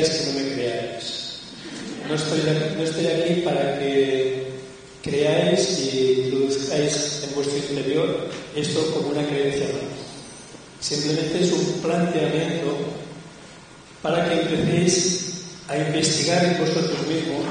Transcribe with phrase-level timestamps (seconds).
[0.00, 1.38] es que no me creáis.
[2.08, 2.40] No estoy,
[2.76, 4.46] no estoy aquí para que
[5.02, 9.96] creáis y introduzcáis en vuestro interior esto como una creencia más.
[10.80, 12.76] Simplemente es un planteamiento
[14.02, 15.26] para que empecéis
[15.68, 17.44] a investigar en vosotros mismos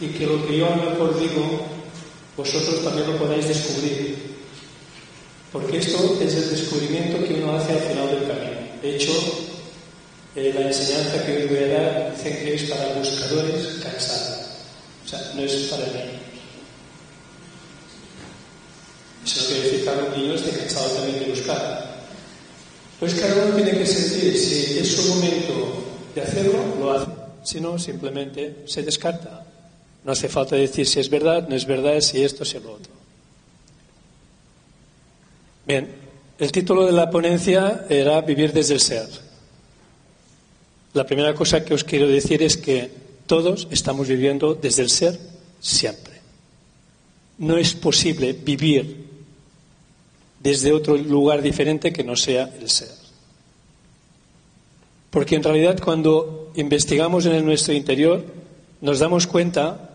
[0.00, 1.66] y que lo que yo a lo mejor digo,
[2.36, 4.16] vosotros también lo podáis descubrir.
[5.52, 8.58] Porque esto es el descubrimiento que uno hace al final del camino.
[8.82, 9.12] De hecho,
[10.36, 14.38] eh, la enseñanza que os voy a dar dicen que es para buscadores cansados.
[15.04, 16.28] O sea, no es para niños.
[19.24, 21.98] Eso no quiere decir que un niño esté cansado también de buscar.
[23.00, 27.06] Pues cada uno tiene que sentir si es su momento de hacerlo, lo hace.
[27.42, 29.44] Si no, simplemente se descarta.
[30.04, 32.92] No hace falta decir si es verdad, no es verdad, si esto, si lo otro.
[35.66, 35.88] Bien,
[36.38, 39.27] el título de la ponencia era Vivir desde el ser.
[40.94, 42.90] La primera cosa que os quiero decir es que
[43.26, 45.18] todos estamos viviendo desde el ser
[45.60, 46.14] siempre.
[47.38, 49.06] No es posible vivir
[50.40, 52.88] desde otro lugar diferente que no sea el ser.
[55.10, 58.24] Porque en realidad cuando investigamos en nuestro interior
[58.80, 59.90] nos damos cuenta,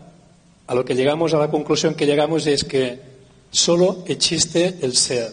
[0.66, 2.98] a lo que llegamos a la conclusión que llegamos es que
[3.50, 5.32] solo existe el ser,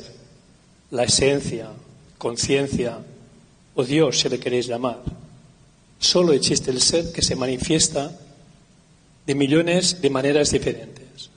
[0.91, 1.69] la esencia,
[2.17, 2.99] conciencia
[3.75, 5.20] o Dios si le queréis llamar.
[6.01, 8.11] Solo existe el ser que se manifiesta
[9.27, 11.29] de millones de maneras diferentes.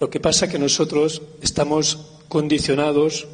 [0.00, 1.98] Lo que pasa es que nosotros estamos
[2.28, 3.28] condicionados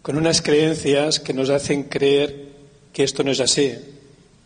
[0.00, 2.52] con unas creencias que nos hacen creer
[2.92, 3.74] que esto no es así,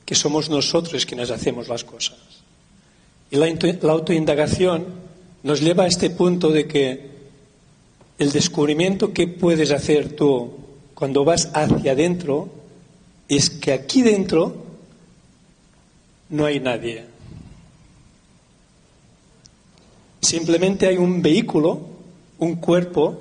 [0.07, 2.17] que somos nosotros quienes hacemos las cosas.
[3.31, 3.47] Y la,
[3.83, 4.87] la autoindagación
[5.43, 7.11] nos lleva a este punto de que
[8.19, 10.70] el descubrimiento que puedes hacer tú
[11.01, 12.51] cuando vas hacia adentro
[13.27, 14.55] es que aquí dentro
[16.29, 17.07] no hay nadie.
[20.21, 21.81] Simplemente hay un vehículo,
[22.39, 23.19] un cuerpo,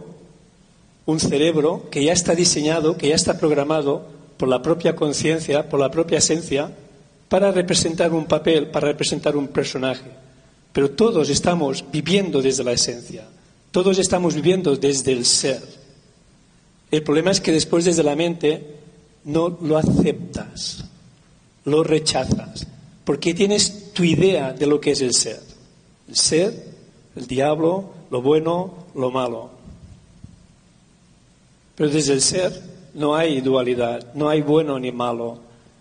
[1.05, 5.79] un cerebro que ya está diseñado, que ya está programado por la propia conciencia, por
[5.79, 6.69] la propia esencia,
[7.29, 10.11] para representar un papel, para representar un personaje.
[10.73, 13.23] Pero todos estamos viviendo desde la esencia,
[13.71, 15.78] todos estamos viviendo desde el ser.
[16.91, 18.77] El problema es que después desde la mente
[19.25, 20.85] no lo aceptas,
[21.65, 22.67] lo rechazas,
[23.03, 25.39] porque tienes tu idea de lo que es el ser.
[26.07, 26.69] El ser
[27.15, 29.49] el diablo, lo bueno, lo malo.
[31.75, 32.61] Pero desde el ser
[32.93, 35.39] no hay dualidad, no hay bueno ni malo,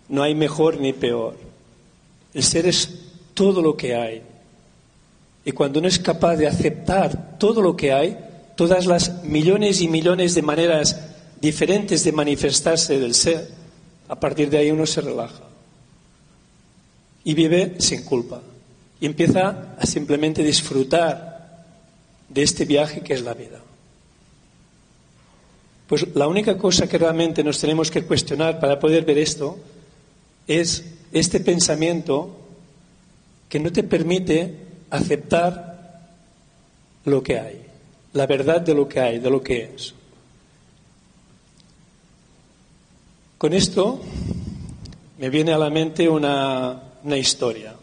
[0.09, 1.35] no hay mejor ni peor.
[2.33, 2.89] El ser es
[3.33, 4.21] todo lo que hay.
[5.45, 8.17] Y cuando uno es capaz de aceptar todo lo que hay,
[8.59, 10.99] todas las millones y millones de maneras
[11.39, 13.47] diferentes de manifestarse del ser,
[14.09, 15.43] a partir de ahí uno se relaja
[17.23, 18.41] y vive sin culpa
[18.99, 21.63] y empieza a simplemente disfrutar
[22.27, 23.61] de este viaje que es la vida.
[25.87, 29.57] Pues la única cosa que realmente nos tenemos que cuestionar para poder ver esto
[30.47, 30.83] es
[31.13, 32.35] este pensamiento
[33.47, 34.53] que no te permite
[34.89, 36.09] aceptar
[37.05, 37.68] lo que hay.
[38.13, 39.93] La verdad de lo que hay, de lo que es.
[43.37, 44.01] Con esto
[45.17, 47.75] me viene a la mente una, una historia.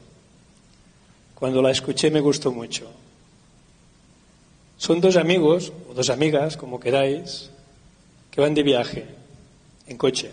[1.34, 2.90] Cuando la escuché me gustó mucho.
[4.76, 7.50] Son dos amigos, o dos amigas, como queráis,
[8.30, 9.06] que van de viaje,
[9.86, 10.30] en coche.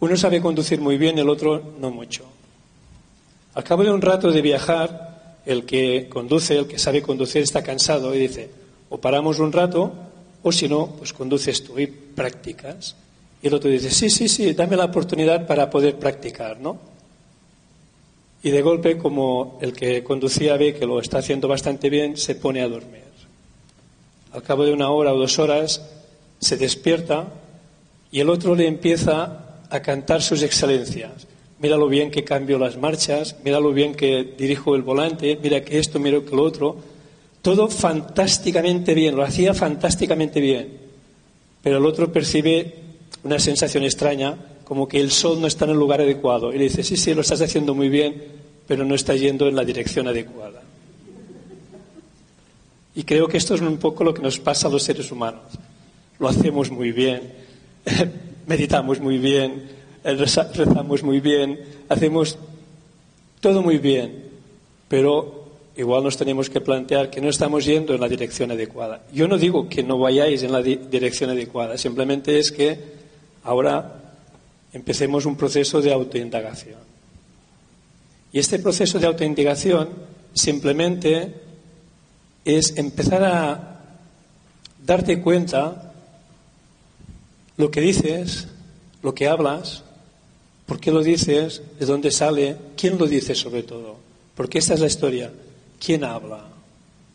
[0.00, 2.24] Uno sabe conducir muy bien, el otro no mucho.
[3.54, 5.07] Al cabo de un rato de viajar,
[5.48, 8.50] el que conduce, el que sabe conducir, está cansado y dice,
[8.90, 9.90] o paramos un rato,
[10.42, 12.94] o si no, pues conduces tú y practicas.
[13.42, 16.78] Y el otro dice, sí, sí, sí, dame la oportunidad para poder practicar, ¿no?
[18.42, 22.34] Y de golpe, como el que conducía ve que lo está haciendo bastante bien, se
[22.34, 23.08] pone a dormir.
[24.32, 25.80] Al cabo de una hora o dos horas,
[26.40, 27.26] se despierta
[28.12, 31.26] y el otro le empieza a cantar sus excelencias.
[31.60, 35.64] Mira lo bien que cambio las marchas, mira lo bien que dirijo el volante, mira
[35.64, 36.76] que esto, mira que lo otro.
[37.42, 40.68] Todo fantásticamente bien, lo hacía fantásticamente bien.
[41.62, 42.74] Pero el otro percibe
[43.24, 46.52] una sensación extraña, como que el sol no está en el lugar adecuado.
[46.52, 48.22] Y le dice, sí, sí, lo estás haciendo muy bien,
[48.66, 50.62] pero no está yendo en la dirección adecuada.
[52.94, 55.42] Y creo que esto es un poco lo que nos pasa a los seres humanos.
[56.18, 57.32] Lo hacemos muy bien,
[58.46, 62.38] meditamos muy bien, rezamos muy bien, hacemos
[63.40, 64.24] todo muy bien,
[64.88, 65.46] pero
[65.76, 69.02] igual nos tenemos que plantear que no estamos yendo en la dirección adecuada.
[69.12, 72.78] Yo no digo que no vayáis en la dirección adecuada, simplemente es que
[73.44, 74.14] ahora
[74.72, 76.80] empecemos un proceso de autoindagación.
[78.32, 79.88] Y este proceso de autoindagación
[80.34, 81.34] simplemente
[82.44, 83.80] es empezar a
[84.84, 85.92] darte cuenta
[87.56, 88.48] lo que dices,
[89.02, 89.82] lo que hablas,
[90.68, 93.96] por qué lo dices, de dónde sale, quién lo dice sobre todo.
[94.34, 95.32] Porque esta es la historia.
[95.82, 96.44] ¿Quién habla?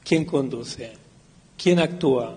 [0.03, 0.91] ¿Quién conduce?
[1.55, 2.35] ¿Quién actúa?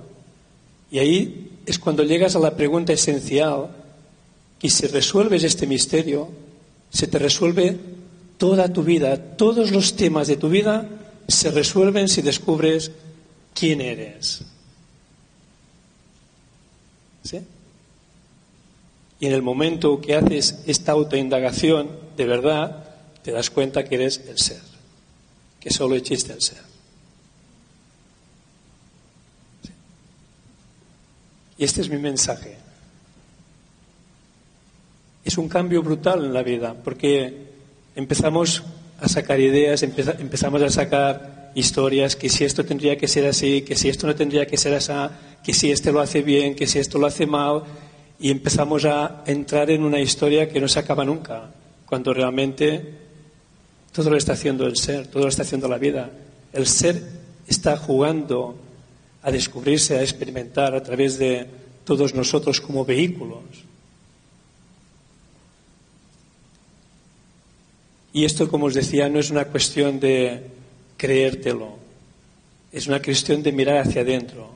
[0.90, 3.70] Y ahí es cuando llegas a la pregunta esencial
[4.60, 6.28] y si resuelves este misterio,
[6.90, 7.78] se te resuelve
[8.36, 10.86] toda tu vida, todos los temas de tu vida
[11.26, 12.90] se resuelven si descubres
[13.54, 14.42] quién eres.
[17.22, 17.40] ¿Sí?
[19.18, 22.84] Y en el momento que haces esta autoindagación, de verdad,
[23.22, 24.60] te das cuenta que eres el ser,
[25.58, 26.62] que solo existe el ser.
[31.58, 32.56] Y este es mi mensaje.
[35.24, 37.46] Es un cambio brutal en la vida, porque
[37.96, 38.62] empezamos
[39.00, 43.74] a sacar ideas, empezamos a sacar historias, que si esto tendría que ser así, que
[43.74, 44.92] si esto no tendría que ser así,
[45.42, 47.64] que si este lo hace bien, que si esto lo hace mal,
[48.18, 51.50] y empezamos a entrar en una historia que no se acaba nunca,
[51.84, 52.94] cuando realmente
[53.92, 56.10] todo lo está haciendo el ser, todo lo está haciendo la vida.
[56.52, 57.02] El ser
[57.46, 58.56] está jugando
[59.22, 61.46] a descubrirse, a experimentar a través de
[61.84, 63.42] todos nosotros como vehículos.
[68.12, 70.42] Y esto, como os decía, no es una cuestión de
[70.96, 71.76] creértelo,
[72.72, 74.50] es una cuestión de mirar hacia adentro,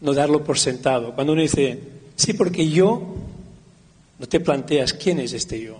[0.00, 1.14] no darlo por sentado.
[1.14, 1.78] Cuando uno dice,
[2.16, 3.14] sí, porque yo,
[4.18, 5.78] no te planteas quién es este yo,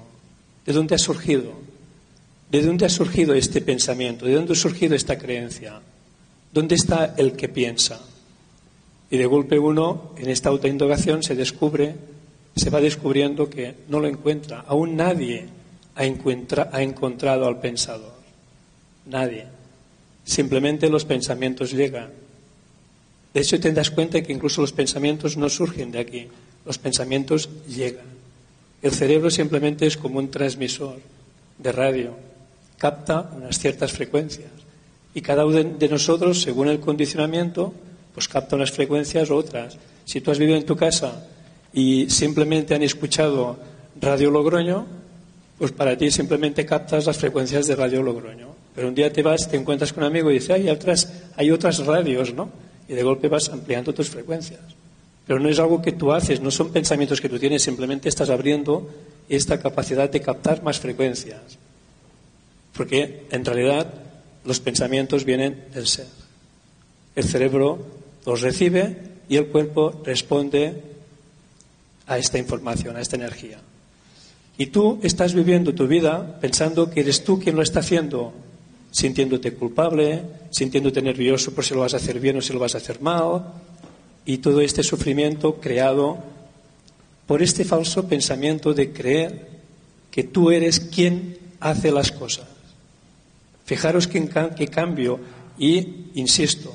[0.66, 1.52] de dónde ha surgido,
[2.50, 5.80] de dónde ha surgido este pensamiento, de dónde ha surgido esta creencia,
[6.52, 8.00] dónde está el que piensa.
[9.10, 11.94] Y de golpe uno, en esta autoindagación, se descubre
[12.56, 14.64] se va descubriendo que no lo encuentra.
[14.66, 15.46] Aún nadie
[15.96, 18.14] ha, encontrado al pensador.
[19.06, 19.46] Nadie.
[20.24, 22.10] Simplemente los pensamientos llegan.
[23.34, 26.28] De hecho, te das cuenta que incluso los pensamientos no surgen de aquí.
[26.64, 28.06] Los pensamientos llegan.
[28.80, 31.00] El cerebro simplemente es como un transmisor
[31.58, 32.14] de radio.
[32.78, 34.50] Capta unas ciertas frecuencias.
[35.14, 37.74] Y cada uno de nosotros, según el condicionamiento,
[38.14, 39.76] pues capta unas frecuencias u otras.
[40.04, 41.26] Si tú has vivido en tu casa
[41.72, 43.58] y simplemente han escuchado
[44.00, 44.86] Radio Logroño,
[45.58, 48.54] pues para ti simplemente captas las frecuencias de Radio Logroño.
[48.76, 51.50] Pero un día te vas, te encuentras con un amigo y dices, hay otras, hay
[51.50, 52.50] otras radios, ¿no?
[52.88, 54.60] Y de golpe vas ampliando tus frecuencias.
[55.26, 58.28] Pero no es algo que tú haces, no son pensamientos que tú tienes, simplemente estás
[58.28, 58.90] abriendo
[59.28, 61.40] esta capacidad de captar más frecuencias.
[62.74, 63.92] Porque en realidad
[64.44, 66.06] los pensamientos vienen del ser.
[67.16, 67.78] El cerebro
[68.26, 68.96] los recibe
[69.28, 70.82] y el cuerpo responde
[72.06, 73.58] a esta información, a esta energía.
[74.58, 78.32] Y tú estás viviendo tu vida pensando que eres tú quien lo está haciendo,
[78.94, 80.22] sintiéndote culpable,
[80.54, 83.02] sintiéndote nervioso por si lo vas a hacer bien o si lo vas a hacer
[83.02, 83.42] mal,
[84.24, 86.22] y todo este sufrimiento creado
[87.26, 89.48] por este falso pensamiento de creer
[90.12, 92.46] que tú eres quien hace las cosas.
[93.66, 95.18] Fijaros qué, cambio
[95.58, 96.74] Y, insisto,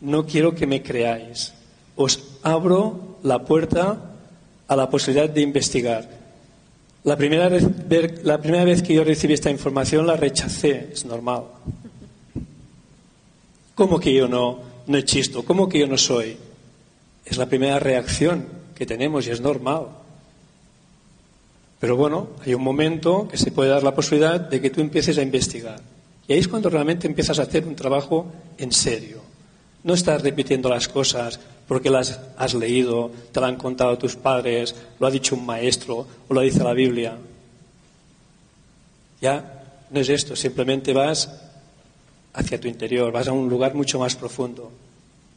[0.00, 1.52] no quiero que me creáis.
[1.94, 4.14] Os abro la puerta
[4.66, 6.25] a la posibilidad de investigar.
[7.06, 11.44] La primera, vez, que yo recibí esta información la rechacé, es normal.
[13.76, 14.58] ¿Cómo que yo no,
[14.88, 15.44] no existo?
[15.44, 16.36] ¿Cómo que yo no soy?
[17.24, 19.86] Es la primera reacción que tenemos y es normal.
[21.78, 25.16] Pero bueno, hay un momento que se puede dar la posibilidad de que tú empieces
[25.18, 25.80] a investigar.
[26.26, 28.26] Y ahí es cuando realmente empiezas a hacer un trabajo
[28.58, 29.25] en serio.
[29.86, 31.38] No estás repitiendo las cosas
[31.68, 36.04] porque las has leído, te lo han contado tus padres, lo ha dicho un maestro
[36.26, 37.16] o lo dice la Biblia.
[39.20, 41.30] Ya no es esto, simplemente vas
[42.34, 44.72] hacia tu interior, vas a un lugar mucho más profundo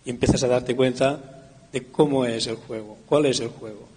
[0.03, 1.19] y empiezas a darte cuenta
[1.71, 3.87] de cómo es el juego, cuál es el juego.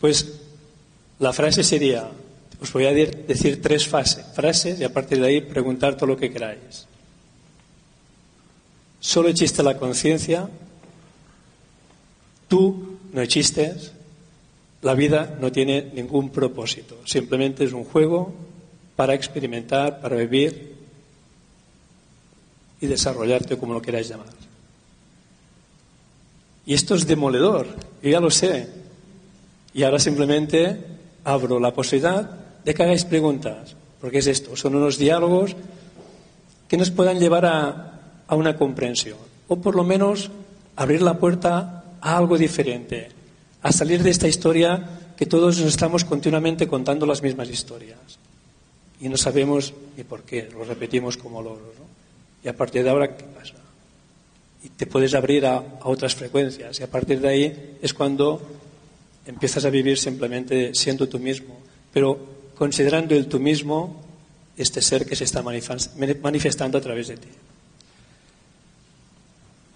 [0.00, 0.38] Pues
[1.18, 2.10] la frase sería,
[2.60, 6.30] os voy a decir tres frases y a partir de ahí preguntar todo lo que
[6.30, 6.91] queráis.
[9.02, 10.48] Solo existe la conciencia,
[12.46, 13.90] tú no existes,
[14.80, 18.32] la vida no tiene ningún propósito, simplemente es un juego
[18.94, 20.76] para experimentar, para vivir
[22.80, 24.28] y desarrollarte como lo queráis llamar.
[26.64, 27.66] Y esto es demoledor,
[28.04, 28.68] yo ya lo sé.
[29.74, 30.78] Y ahora simplemente
[31.24, 32.30] abro la posibilidad
[32.64, 35.56] de que hagáis preguntas, porque es esto, son unos diálogos
[36.68, 37.91] que nos puedan llevar a,
[38.32, 40.30] a una comprensión, o por lo menos
[40.76, 43.10] abrir la puerta a algo diferente,
[43.60, 48.16] a salir de esta historia que todos nos estamos continuamente contando las mismas historias
[49.02, 51.76] y no sabemos ni por qué, lo repetimos como loros.
[51.78, 51.84] ¿no?
[52.42, 53.56] Y a partir de ahora, ¿qué pasa?
[54.64, 58.40] Y te puedes abrir a, a otras frecuencias y a partir de ahí es cuando
[59.26, 61.58] empiezas a vivir simplemente siendo tú mismo,
[61.92, 62.18] pero
[62.56, 64.00] considerando el tú mismo
[64.56, 67.28] este ser que se está manifestando a través de ti.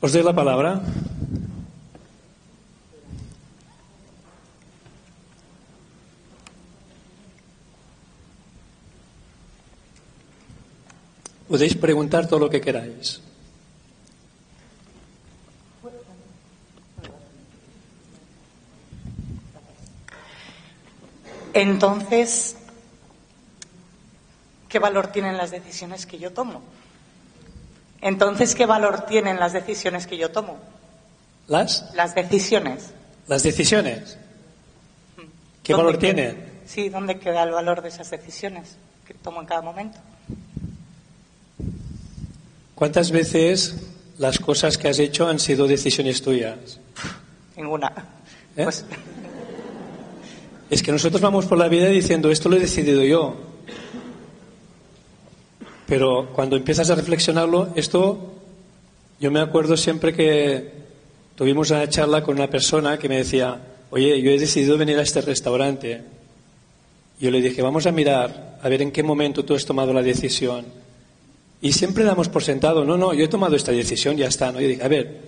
[0.00, 0.80] Os doy la palabra.
[11.48, 13.20] Podéis preguntar todo lo que queráis.
[21.54, 22.56] Entonces,
[24.68, 26.60] ¿qué valor tienen las decisiones que yo tomo?
[28.06, 30.58] Entonces, ¿qué valor tienen las decisiones que yo tomo?
[31.48, 31.92] ¿Las?
[31.96, 32.92] Las decisiones.
[33.26, 34.16] ¿Las decisiones?
[35.64, 36.60] ¿Qué valor tienen?
[36.66, 38.76] Sí, ¿dónde queda el valor de esas decisiones
[39.08, 39.98] que tomo en cada momento?
[42.76, 43.74] ¿Cuántas veces
[44.18, 46.78] las cosas que has hecho han sido decisiones tuyas?
[47.56, 47.88] Ninguna.
[48.56, 48.62] ¿Eh?
[48.62, 48.84] Pues...
[50.70, 53.36] Es que nosotros vamos por la vida diciendo, esto lo he decidido yo.
[55.86, 58.34] Pero cuando empiezas a reflexionarlo, esto,
[59.20, 60.70] yo me acuerdo siempre que
[61.36, 65.02] tuvimos una charla con una persona que me decía, oye, yo he decidido venir a
[65.02, 66.02] este restaurante.
[67.20, 70.02] Yo le dije, vamos a mirar, a ver en qué momento tú has tomado la
[70.02, 70.66] decisión.
[71.62, 74.50] Y siempre damos por sentado, no, no, yo he tomado esta decisión, ya está.
[74.52, 74.60] ¿no?
[74.60, 75.20] Yo dije, a ver,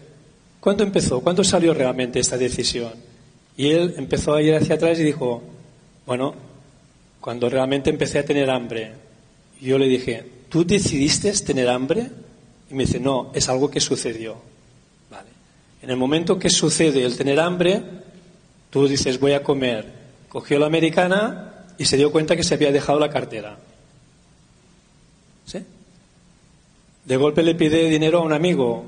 [0.60, 1.20] ¿cuándo empezó?
[1.20, 2.92] ¿Cuándo salió realmente esta decisión?
[3.56, 5.42] Y él empezó a ir hacia atrás y dijo,
[6.04, 6.34] bueno,
[7.20, 8.92] cuando realmente empecé a tener hambre.
[9.60, 12.10] Yo le dije, ¿tú decidiste tener hambre?
[12.70, 14.36] Y me dice, no, es algo que sucedió.
[15.10, 15.28] Vale.
[15.82, 17.82] En el momento que sucede el tener hambre,
[18.70, 19.86] tú dices, voy a comer.
[20.28, 23.58] Cogió la americana y se dio cuenta que se había dejado la cartera.
[25.46, 25.60] ¿Sí?
[27.04, 28.84] De golpe le pide dinero a un amigo.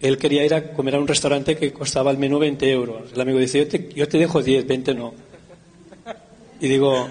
[0.00, 3.12] Él quería ir a comer a un restaurante que costaba al menú 20 euros.
[3.12, 5.14] El amigo dice, yo te, yo te dejo 10, 20 no.
[6.60, 7.06] Y digo,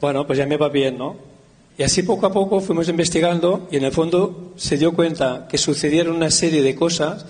[0.00, 1.31] bueno, pues ya me va bien, ¿no?
[1.78, 5.58] Y así poco a poco fuimos investigando y en el fondo se dio cuenta que
[5.58, 7.24] sucedieron una serie de cosas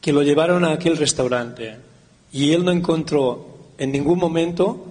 [0.00, 1.76] que lo llevaron a aquel restaurante.
[2.32, 4.86] Y él no encontró en ningún momento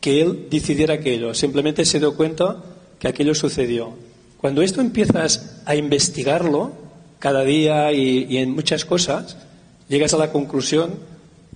[0.00, 2.62] que él decidiera aquello, simplemente se dio cuenta
[2.98, 3.92] que aquello sucedió.
[4.38, 6.72] Cuando esto empiezas a investigarlo
[7.18, 9.36] cada día y, y en muchas cosas,
[9.88, 10.94] llegas a la conclusión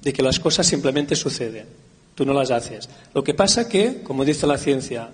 [0.03, 1.67] de que las cosas simplemente suceden.
[2.15, 2.89] Tú no las haces.
[3.15, 5.11] Lo que pasa que, como dice la ciencia,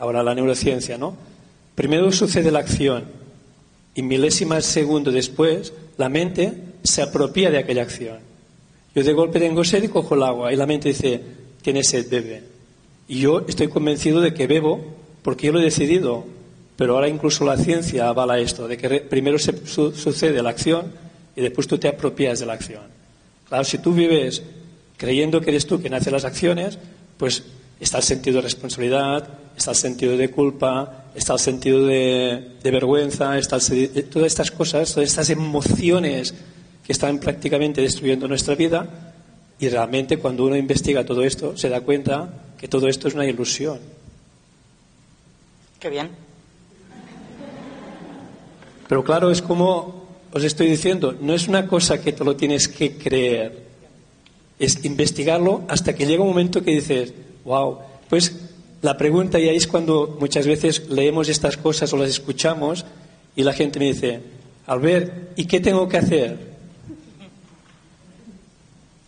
[0.00, 1.14] ahora la neurociencia, ¿no?
[1.74, 3.04] Primero sucede la acción
[3.94, 8.18] y milésimas segundo después la mente se apropia de aquella acción.
[8.94, 11.20] Yo de golpe tengo sed y cojo el agua y la mente dice,
[11.62, 12.42] tiene sed, bebe.
[13.08, 14.80] Y yo estoy convencido de que bebo
[15.22, 16.24] porque yo lo he decidido.
[16.76, 20.90] Pero ahora incluso la ciencia avala esto, de que primero se, su, sucede la acción
[21.36, 22.84] y después tú te apropias de la acción.
[23.46, 24.42] Claro, si tú vives
[24.96, 26.78] creyendo que eres tú quien hace las acciones,
[27.18, 27.42] pues
[27.80, 33.38] Está el sentido de responsabilidad, está el sentido de culpa, está el sentido de, vergüenza,
[33.38, 33.58] está
[34.10, 36.34] todas estas cosas, todas estas emociones
[36.84, 38.86] que están prácticamente destruyendo nuestra vida.
[39.58, 43.26] Y realmente cuando uno investiga todo esto, se da cuenta que todo esto es una
[43.26, 43.78] ilusión.
[45.78, 46.10] Qué bien.
[48.88, 50.00] Pero claro, es como
[50.32, 53.66] os estoy diciendo, no es una cosa que te lo tienes que creer,
[54.58, 57.12] es investigarlo hasta que llega un momento que dices,
[57.50, 57.78] wow,
[58.08, 58.32] pues
[58.80, 62.86] la pregunta ya es cuando muchas veces leemos estas cosas o las escuchamos
[63.34, 64.20] y la gente me dice,
[64.66, 66.38] Albert, ¿y qué tengo que hacer?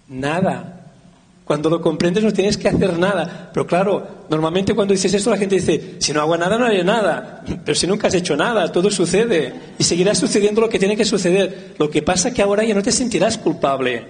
[0.09, 0.91] Nada.
[1.45, 3.51] Cuando lo comprendes no tienes que hacer nada.
[3.55, 6.83] Pero claro, normalmente cuando dices esto la gente dice, si no hago nada no haré
[6.83, 7.45] nada.
[7.65, 9.55] Pero si nunca has hecho nada, todo sucede.
[9.79, 11.75] Y seguirá sucediendo lo que tiene que suceder.
[11.79, 14.05] Lo que pasa es que ahora ya no te sentirás culpable.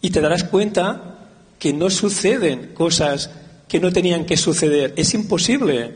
[0.00, 1.14] Y te darás cuenta
[1.58, 3.30] que no suceden cosas
[3.68, 4.92] que no tenían que suceder.
[4.96, 5.92] Es imposible.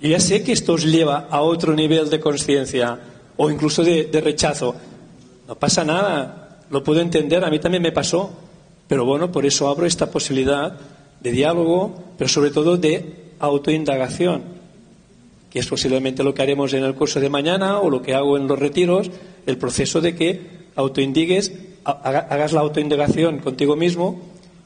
[0.00, 2.98] Yo ya sé que esto os lleva a otro nivel de conciencia
[3.36, 4.74] o incluso de, rechazo.
[5.48, 8.32] No pasa nada, lo puedo entender, a mí también me pasó.
[8.86, 10.78] Pero bueno, por eso abro esta posibilidad
[11.20, 14.42] de diálogo, pero sobre todo de autoindagación,
[15.48, 18.36] que es posiblemente lo que haremos en el curso de mañana o lo que hago
[18.36, 19.10] en los retiros,
[19.46, 20.40] el proceso de que
[20.76, 21.52] autoindigues,
[21.84, 24.20] hagas la autoindagación contigo mismo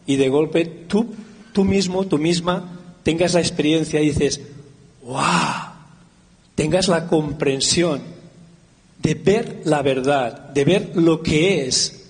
[0.06, 1.06] y de golpe tú,
[1.52, 4.40] tú mismo, tú misma, tengas la experiencia y dices,
[5.02, 5.18] ¡wow!
[6.54, 8.00] Tengas la comprensión
[9.02, 12.06] de ver la verdad, de ver lo que es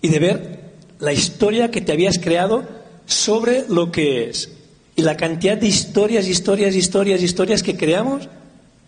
[0.00, 0.60] y de ver
[0.98, 2.66] la historia que te habías creado
[3.06, 4.50] sobre lo que es.
[4.96, 8.28] Y la cantidad de historias, historias, historias, historias que creamos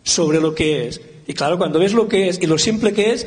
[0.03, 1.01] sobre lo que es.
[1.27, 3.27] Y claro, cuando ves lo que es y lo simple que es,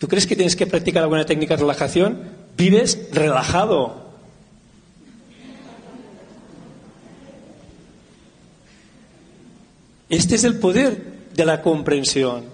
[0.00, 2.22] ¿tú crees que tienes que practicar alguna técnica de relajación?
[2.56, 4.10] Vives relajado.
[10.08, 12.44] Este es el poder de la comprensión.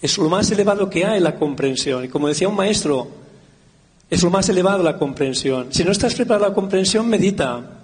[0.00, 2.04] Es lo más elevado que hay la comprensión.
[2.04, 3.08] Y como decía un maestro,
[4.08, 5.72] es lo más elevado la comprensión.
[5.72, 7.76] Si no estás preparado para la comprensión, medita.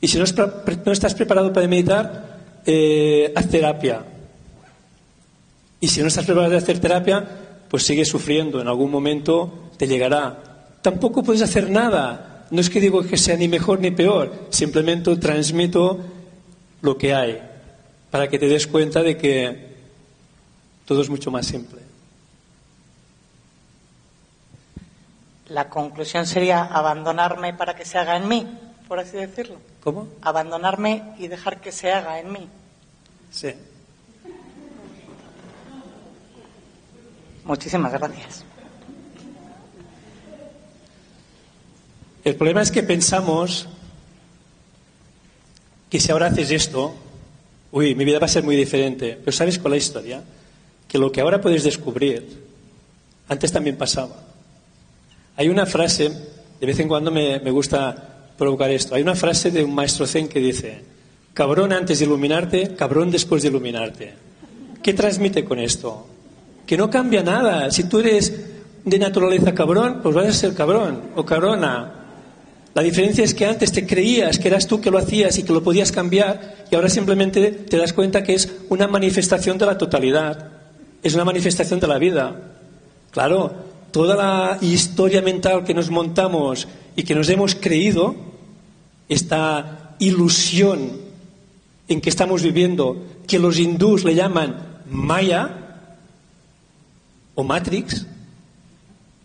[0.00, 4.04] Y si no, estás preparado para meditar, eh, haz terapia.
[5.80, 7.26] Y si no estás preparado para hacer terapia,
[7.74, 8.60] pues sigue sufriendo.
[8.60, 10.78] En algún momento te llegará.
[10.80, 12.46] Tampoco puedes hacer nada.
[12.52, 14.46] No es que digo que sea ni mejor ni peor.
[14.50, 15.98] Simplemente transmito
[16.82, 17.42] lo que hay
[18.12, 19.74] para que te des cuenta de que
[20.84, 21.80] todo es mucho más simple.
[25.48, 28.46] La conclusión sería abandonarme para que se haga en mí,
[28.86, 29.56] por así decirlo.
[29.82, 30.06] ¿Cómo?
[30.22, 32.48] Abandonarme y dejar que se haga en mí.
[33.32, 33.52] Sí.
[37.44, 38.44] Muchísimas gracias.
[42.24, 43.68] El problema es que pensamos
[45.90, 46.94] que si ahora haces esto,
[47.70, 49.18] uy, mi vida va a ser muy diferente.
[49.22, 50.22] Pero ¿sabes es la historia?
[50.88, 52.44] Que lo que ahora puedes descubrir,
[53.28, 54.16] antes también pasaba.
[55.36, 56.10] Hay una frase,
[56.60, 60.28] de vez en cuando me, gusta provocar esto, hay una frase de un maestro zen
[60.28, 60.82] que dice,
[61.34, 64.14] cabrón antes de iluminarte, cabrón después de iluminarte.
[64.82, 66.06] ¿Qué transmite con esto?
[66.66, 67.70] Que no cambia nada.
[67.70, 68.32] Si tú eres
[68.84, 72.04] de naturaleza cabrón, pues vas a ser cabrón o cabrona.
[72.74, 75.52] La diferencia es que antes te creías que eras tú que lo hacías y que
[75.52, 79.78] lo podías cambiar y ahora simplemente te das cuenta que es una manifestación de la
[79.78, 80.50] totalidad,
[81.02, 82.34] es una manifestación de la vida.
[83.12, 83.52] Claro,
[83.92, 88.16] toda la historia mental que nos montamos y que nos hemos creído,
[89.08, 90.90] esta ilusión
[91.86, 95.63] en que estamos viviendo, que los hindús le llaman Maya
[97.34, 98.06] o Matrix,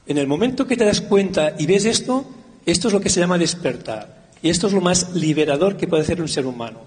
[0.07, 2.25] en el momento que te das cuenta y ves esto,
[2.65, 4.29] esto es lo que se llama despertar.
[4.41, 6.79] Y esto es lo más liberador que puede hacer un ser humano.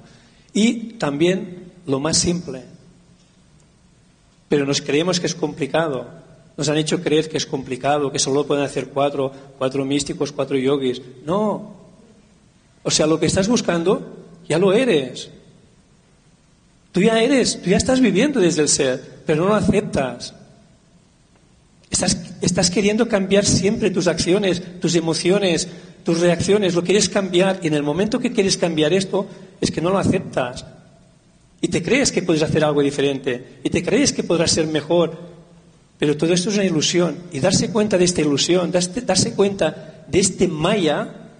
[0.53, 2.63] Y también lo más simple.
[4.49, 6.07] Pero nos creemos que es complicado.
[6.57, 10.59] Nos han hecho creer que es complicado, que solo pueden hacer cuatro, cuatro místicos, cuatro
[10.59, 11.01] yogis.
[11.25, 11.75] No.
[12.83, 15.31] O sea, lo que estás buscando, ya lo eres.
[16.91, 20.35] Tú ya eres, tú ya estás viviendo desde el ser, pero no lo aceptas.
[21.93, 25.69] Estás, queriendo cambiar siempre tus acciones, tus emociones,
[26.05, 29.27] tus reacciones, lo quieres cambiar y en el momento que quieres cambiar esto
[29.61, 30.65] es que no lo aceptas.
[31.61, 35.33] Y te crees que puedes hacer algo diferente y te crees que podrás ser mejor.
[35.99, 37.17] Pero todo esto es una ilusión.
[37.31, 41.31] Y darse cuenta de esta ilusión, darse, darse cuenta de este maya,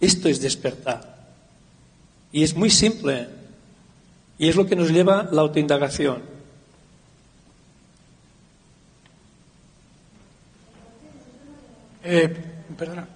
[0.00, 1.28] esto es despertar.
[2.32, 3.28] Y es muy simple.
[4.38, 6.33] Y es lo que nos lleva la autoindagación.
[12.04, 12.28] Eh,
[12.76, 13.08] perdona.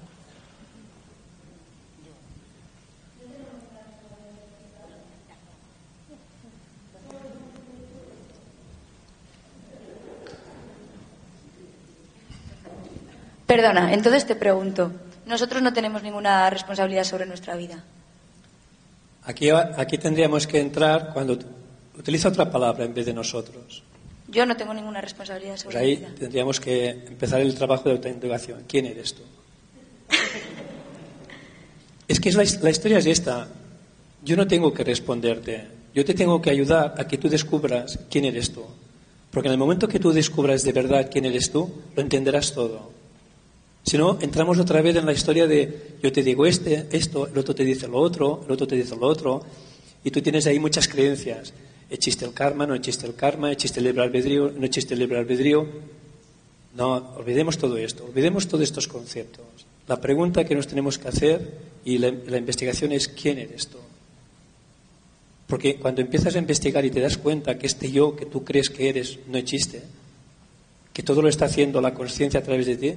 [13.47, 14.93] Perdona, entonces te pregunto,
[15.27, 17.83] nosotros no tenemos ninguna responsabilidad sobre nuestra vida.
[19.25, 21.39] Aquí, aquí tendríamos que entrar cuando
[21.99, 23.83] utiliza otra palabra en vez de nosotros.
[24.29, 28.65] Yo no tengo ninguna responsabilidad sobre Pues ahí tendríamos que empezar el trabajo de autointegración.
[28.69, 29.23] ¿Quién eres tú?
[32.09, 33.49] es que es la, la historia es esta.
[34.23, 35.67] Yo no tengo que responderte.
[35.95, 38.65] Yo te tengo que ayudar a que tú descubras quién eres tú.
[39.31, 42.91] Porque en el momento que tú descubras de verdad quién eres tú, lo entenderás todo.
[43.83, 47.39] Si no, entramos otra vez en la historia de yo te digo este, esto, el
[47.39, 49.43] otro te dice lo otro, el otro te dice lo otro,
[50.05, 51.55] y tú tienes ahí muchas creencias.
[51.91, 55.19] Existe el karma, no existe el karma, existe el libre albedrío, no existe el libre
[55.19, 55.67] albedrío.
[56.75, 59.45] No, olvidemos todo esto, olvidemos todos estos conceptos.
[59.87, 63.79] La pregunta que nos tenemos que hacer y la, investigación es ¿quién eres tú?
[65.47, 68.69] Porque cuando empiezas a investigar y te das cuenta que este yo que tú crees
[68.69, 69.83] que eres no existe,
[70.93, 72.95] que todo lo está haciendo la conciencia a través de ti,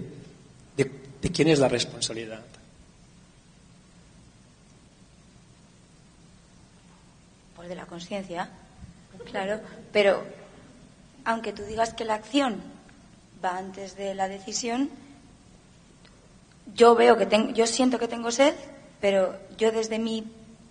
[0.75, 2.43] de, de quién es la responsabilidad.
[7.55, 8.49] Pues de la conciencia,
[9.31, 9.59] claro.
[9.91, 10.23] Pero
[11.25, 12.57] aunque tú digas que la acción
[13.43, 14.89] va antes de la decisión,
[16.75, 18.53] yo veo que tengo, yo siento que tengo sed,
[18.99, 20.23] pero yo desde mi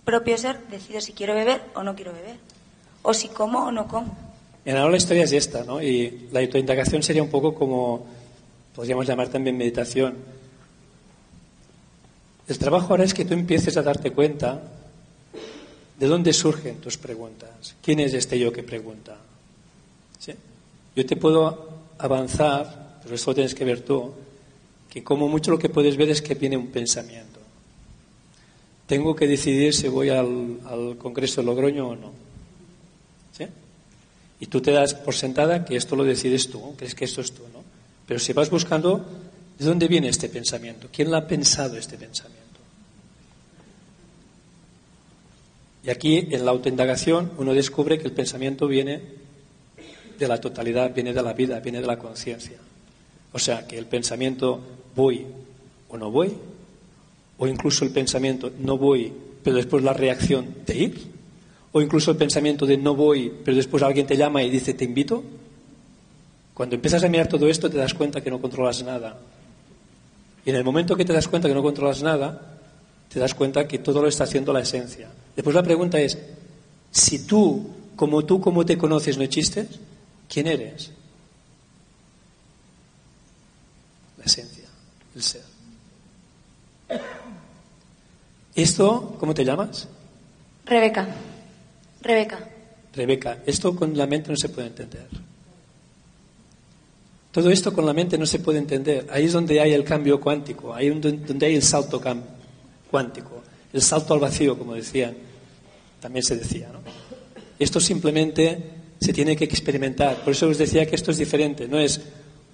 [0.04, 2.36] propio ser decido si quiero beber o no quiero beber,
[3.02, 4.16] o si como o no como.
[4.64, 5.82] En ahora la historia es esta, ¿no?
[5.82, 8.06] Y la autoindagación sería un poco como,
[8.74, 10.16] podríamos llamar también meditación.
[12.46, 14.60] El trabajo ahora es que tú empieces a darte cuenta
[16.00, 17.76] de dónde surgen tus preguntas.
[17.82, 19.18] ¿Quién es este yo que pregunta?
[20.18, 20.32] ¿Sí?
[20.96, 24.10] Yo te puedo avanzar, pero eso lo tienes que ver tú,
[24.88, 27.38] que como mucho lo que puedes ver es que viene un pensamiento.
[28.86, 32.12] Tengo que decidir si voy al, Congreso de Logroño o no.
[33.36, 33.44] ¿Sí?
[34.40, 37.30] Y tú te das por sentada que esto lo decides tú, crees que esto es
[37.32, 37.62] tú, ¿no?
[38.06, 39.04] Pero si vas buscando,
[39.58, 40.88] ¿de dónde viene este pensamiento?
[40.90, 42.39] ¿Quién lo ha pensado este pensamiento?
[45.84, 49.00] Y aquí, en la autoindagación, uno descubre que el pensamiento viene
[50.18, 52.58] de la totalidad, viene de la vida, viene de la conciencia.
[53.32, 54.60] O sea, que el pensamiento
[54.94, 55.26] voy
[55.88, 56.32] o no voy,
[57.38, 59.12] o incluso el pensamiento no voy,
[59.42, 61.10] pero después la reacción de ir,
[61.72, 64.84] o incluso el pensamiento de no voy, pero después alguien te llama y dice te
[64.84, 65.22] invito.
[66.52, 69.18] Cuando empiezas a mirar todo esto te das cuenta que no controlas nada.
[70.44, 72.59] Y en el momento que te das cuenta que no controlas nada,
[73.12, 75.08] te das cuenta que todo lo está haciendo la esencia.
[75.34, 76.16] Después la pregunta es,
[76.90, 79.66] si tú, como tú, como te conoces, no existes,
[80.28, 80.90] ¿quién eres?
[84.16, 84.64] La esencia,
[85.14, 85.42] el ser.
[88.54, 89.88] Esto, ¿cómo te llamas?
[90.66, 91.08] Rebeca,
[92.02, 92.48] Rebeca,
[92.94, 95.06] Rebeca, esto con la mente no se puede entender.
[97.32, 99.06] Todo esto con la mente no se puede entender.
[99.10, 102.00] Ahí es donde hay el cambio cuántico, ahí es donde hay el salto
[102.90, 105.14] cuántico, el salto al vacío, como decían,
[106.00, 106.70] también se decía.
[106.72, 106.80] ¿no?
[107.58, 108.58] Esto simplemente
[109.00, 110.16] se tiene que experimentar.
[110.24, 112.00] Por eso os decía que esto es diferente, no es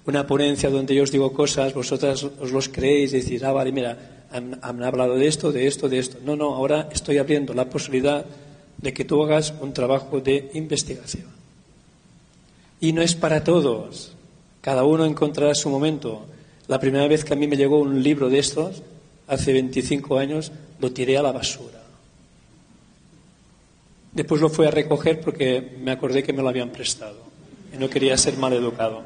[0.05, 3.71] una ponencia donde yo os digo cosas, vosotras os los creéis y decís, ah, vale,
[3.71, 6.17] mira, han, han hablado de esto, de esto, de esto.
[6.23, 8.25] No, no, ahora estoy abriendo la posibilidad
[8.77, 11.25] de que tú hagas un trabajo de investigación.
[12.79, 14.13] Y no es para todos.
[14.61, 16.25] Cada uno encontrará su momento.
[16.67, 18.83] La primera vez que a mí me llegó un libro de estos,
[19.27, 21.83] hace 25 años, lo tiré a la basura.
[24.13, 27.17] Después lo fui a recoger porque me acordé que me lo habían prestado
[27.73, 29.03] y no quería ser mal educado.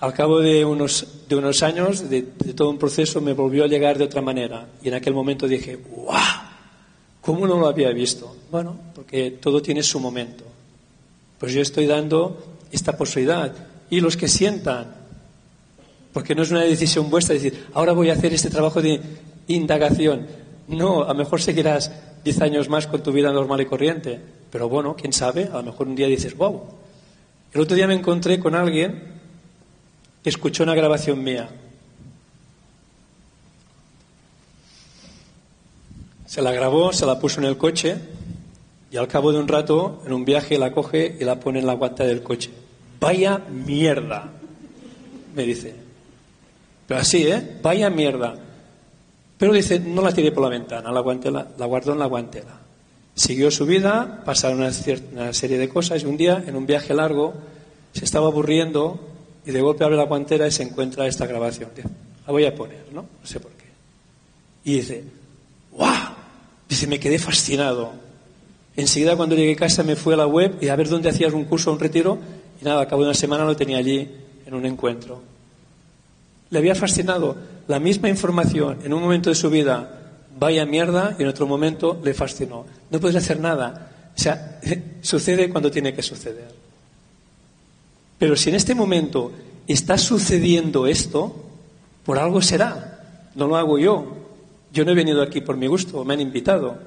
[0.00, 1.06] Al cabo de unos,
[1.62, 4.66] años, de, de todo un proceso, me volvió a llegar de otra manera.
[4.82, 6.18] Y en aquel momento dije, ¡guau!
[7.20, 8.36] ¿Cómo no lo había visto?
[8.50, 10.44] Bueno, porque todo tiene su momento.
[11.38, 13.54] Pues yo estoy dando esta posibilidad.
[13.88, 14.94] Y los que sientan,
[16.14, 19.00] porque no es una decisión vuestra decir, ahora voy a hacer este trabajo de
[19.48, 20.26] indagación.
[20.68, 21.90] No, a lo mejor seguirás
[22.22, 24.20] 10 años más con tu vida normal y corriente.
[24.50, 26.62] Pero bueno, quién sabe, a lo mejor un día dices, wow.
[27.52, 29.02] El otro día me encontré con alguien
[30.22, 31.48] que escuchó una grabación mía.
[36.26, 37.96] Se la grabó, se la puso en el coche
[38.92, 41.66] y al cabo de un rato, en un viaje, la coge y la pone en
[41.66, 42.50] la guanta del coche.
[43.00, 44.30] Vaya mierda,
[45.34, 45.83] me dice.
[46.86, 47.58] Pero así, ¿eh?
[47.62, 48.36] Vaya mierda.
[49.38, 52.60] Pero dice, no la tiré por la ventana, la, guantela, la guardó en la guantera.
[53.14, 57.34] Siguió su vida, pasaron una, serie de cosas y un día, en un viaje largo,
[57.92, 59.00] se estaba aburriendo
[59.46, 61.70] y de golpe abre la guantera y se encuentra esta grabación.
[62.26, 63.02] La voy a poner, ¿no?
[63.02, 63.66] No sé por qué.
[64.64, 65.04] Y dice,
[65.72, 66.14] ¡guau!
[66.68, 67.92] Dice, me quedé fascinado.
[68.76, 71.32] Enseguida cuando llegué a casa me fui a la web y a ver dónde hacías
[71.32, 72.18] un curso un retiro
[72.60, 74.10] y nada, a cabo de una semana lo tenía allí
[74.46, 75.33] en un encuentro.
[76.54, 77.36] Le había fascinado
[77.66, 82.00] la misma información en un momento de su vida, vaya mierda, y en otro momento
[82.04, 82.64] le fascinó.
[82.90, 83.90] No puedes hacer nada.
[84.16, 84.60] O sea,
[85.02, 86.54] sucede cuando tiene que suceder.
[88.20, 89.32] Pero si en este momento
[89.66, 91.34] está sucediendo esto,
[92.04, 93.00] por algo será.
[93.34, 94.16] No lo hago yo.
[94.72, 96.78] Yo no he venido aquí por mi gusto, me han invitado.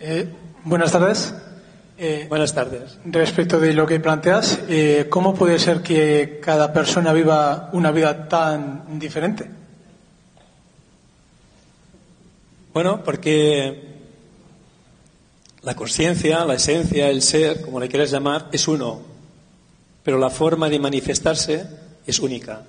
[0.00, 0.28] Eh,
[0.64, 1.32] buenas tardes.
[1.98, 2.98] Eh, buenas tardes.
[3.04, 8.28] Respecto de lo que planteas, eh, ¿cómo puede ser que cada persona viva una vida
[8.28, 9.48] tan diferente?
[12.72, 13.82] Bueno, porque
[15.62, 19.02] la conciencia, la esencia, el ser, como le quieras llamar, es uno,
[20.02, 21.66] pero la forma de manifestarse
[22.06, 22.62] es única.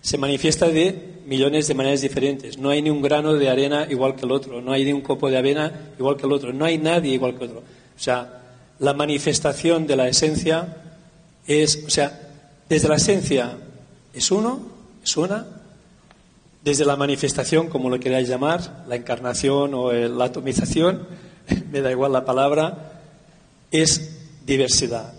[0.00, 2.56] Se manifiesta de millones de maneras diferentes.
[2.56, 5.00] No hay ni un grano de arena igual que el otro, no hay ni un
[5.00, 7.60] copo de avena igual que el otro, no hay nadie igual que el otro.
[7.60, 8.37] O sea,
[8.78, 10.76] la manifestación de la esencia
[11.46, 12.28] es, o sea,
[12.68, 13.56] desde la esencia
[14.12, 14.60] es uno,
[15.02, 15.46] es una,
[16.62, 21.06] desde la manifestación, como lo queráis llamar, la encarnación o la atomización,
[21.72, 23.02] me da igual la palabra,
[23.70, 25.12] es diversidad.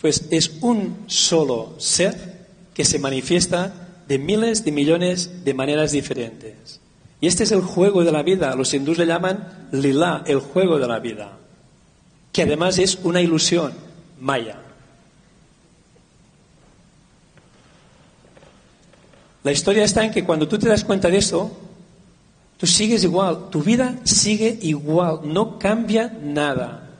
[0.00, 3.72] Pues es un solo ser que se manifiesta
[4.06, 6.80] de miles de millones de maneras diferentes.
[7.20, 8.54] Y este es el juego de la vida.
[8.54, 11.38] Los hindús le llaman lila, el juego de la vida
[12.36, 13.72] que además es una ilusión
[14.20, 14.58] maya.
[19.42, 21.56] La historia está en que cuando tú te das cuenta de eso,
[22.58, 26.90] tú sigues igual, tu vida sigue igual, no cambia nada.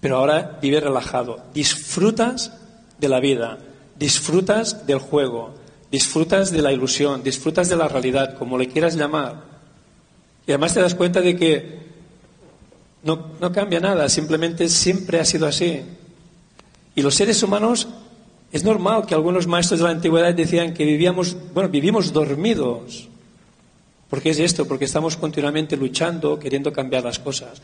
[0.00, 2.52] Pero ahora vive relajado, disfrutas
[2.98, 3.58] de la vida,
[3.98, 5.52] disfrutas del juego,
[5.90, 9.44] disfrutas de la ilusión, disfrutas de la realidad, como le quieras llamar.
[10.46, 11.81] Y además te das cuenta de que
[13.04, 15.82] no, no cambia nada, simplemente siempre ha sido así.
[16.94, 17.88] Y los seres humanos,
[18.52, 23.08] es normal que algunos maestros de la antigüedad decían que vivíamos, bueno, vivimos dormidos.
[24.10, 24.66] ¿Por qué es esto?
[24.66, 27.62] Porque estamos continuamente luchando, queriendo cambiar las cosas.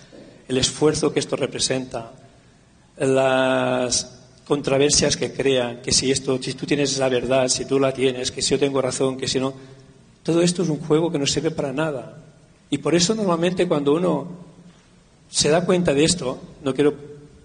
[0.48, 2.12] El esfuerzo que esto representa,
[2.96, 7.92] las controversias que crean, que si esto, si tú tienes la verdad, si tú la
[7.92, 9.52] tienes, que si yo tengo razón, que si no,
[10.22, 12.16] todo esto es un juego que no sirve para nada.
[12.70, 14.47] Y por eso normalmente cuando uno
[15.30, 16.94] se da cuenta de esto, no quiero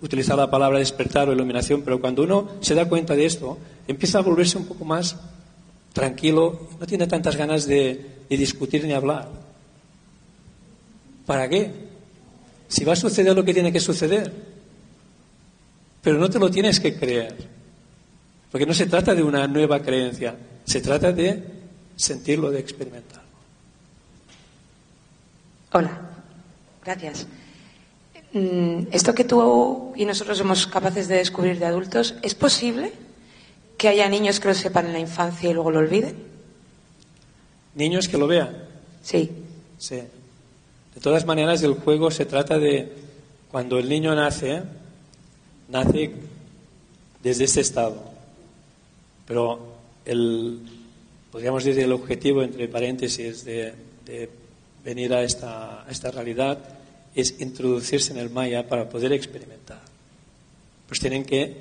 [0.01, 4.19] utilizar la palabra despertar o iluminación, pero cuando uno se da cuenta de esto, empieza
[4.19, 5.15] a volverse un poco más
[5.93, 9.29] tranquilo, no tiene tantas ganas de, discutir ni hablar.
[11.27, 11.71] ¿Para qué?
[12.67, 14.33] Si va a suceder lo que tiene que suceder.
[16.01, 17.35] Pero no te lo tienes que creer.
[18.51, 21.43] Porque no se trata de una nueva creencia, se trata de
[21.95, 23.29] sentirlo, de experimentarlo.
[25.73, 26.01] Hola,
[26.83, 27.27] gracias.
[28.33, 32.91] Mm, esto que tú y nosotros somos capaces de descubrir de adultos, ¿es posible
[33.77, 36.15] que haya niños que lo sepan en la infancia y luego lo olviden?
[37.75, 38.57] ¿Niños que lo vean?
[39.03, 39.29] Sí.
[39.77, 39.97] Sí.
[40.95, 42.91] De todas maneras, el juego se trata de
[43.51, 44.63] cuando el niño nace,
[45.69, 46.11] nace
[47.21, 48.03] desde este estado.
[49.27, 50.59] Pero el,
[51.31, 53.73] podríamos decir, el objetivo, entre paréntesis, de,
[54.83, 56.57] venir a esta, a esta realidad
[57.15, 59.81] es introducirse en el maya para poder experimentar.
[60.87, 61.55] Pues tienen que,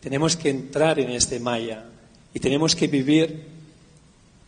[0.00, 1.84] tenemos que entrar en este maya
[2.32, 3.44] y tenemos que vivir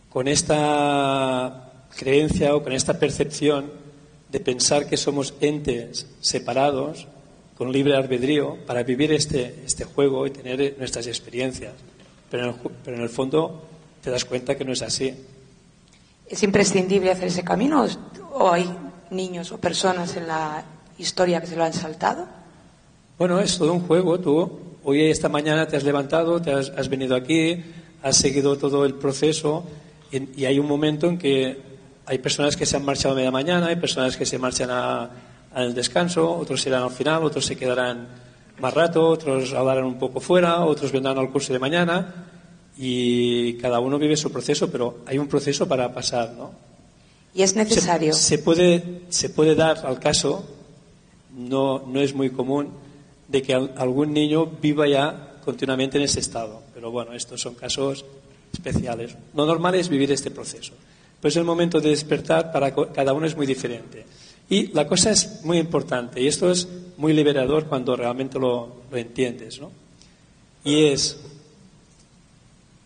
[0.09, 3.71] con esta creencia o con esta percepción
[4.29, 7.07] de pensar que somos entes separados
[7.57, 11.73] con libre albedrío para vivir este, este juego y tener nuestras experiencias.
[12.29, 13.63] Pero en, el, pero en el fondo
[14.01, 15.13] te das cuenta que no es así.
[16.27, 17.85] ¿Es imprescindible hacer ese camino
[18.33, 18.65] o hay
[19.11, 20.63] niños o personas en la
[20.97, 22.27] historia que se lo han saltado?
[23.17, 24.19] Bueno, es todo un juego.
[24.19, 27.63] Tú hoy esta mañana te has levantado, te has, venido aquí,
[28.01, 29.63] has seguido todo el proceso
[30.11, 31.61] y, hay un momento en que
[32.05, 35.73] hay personas que se han marchado a media mañana, hay personas que se marchan al
[35.73, 38.07] descanso, otros irán al final, otros se quedarán
[38.59, 42.27] más rato, otros hablarán un poco fuera, otros vendrán al curso de mañana
[42.77, 46.70] y cada uno vive su proceso, pero hay un proceso para pasar, ¿no?
[47.33, 48.13] Y es necesario.
[48.13, 50.45] Se, puede, se puede dar al caso,
[51.35, 52.69] no, no es muy común,
[53.27, 56.61] de que algún niño viva ya continuamente en ese estado.
[56.73, 58.05] Pero bueno, estos son casos
[58.53, 59.15] especiales.
[59.33, 60.73] Lo normal es vivir este proceso.
[61.21, 64.05] Pues el momento de despertar para cada uno es muy diferente.
[64.49, 66.67] Y la cosa es muy importante, y esto es
[66.97, 69.71] muy liberador cuando realmente lo, lo entiendes, ¿no?
[70.65, 71.17] Y es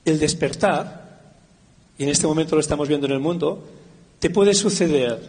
[0.06, 1.32] el despertar,
[1.98, 3.64] y en este momento lo estamos viendo en el mundo,
[4.26, 5.20] te puede suceder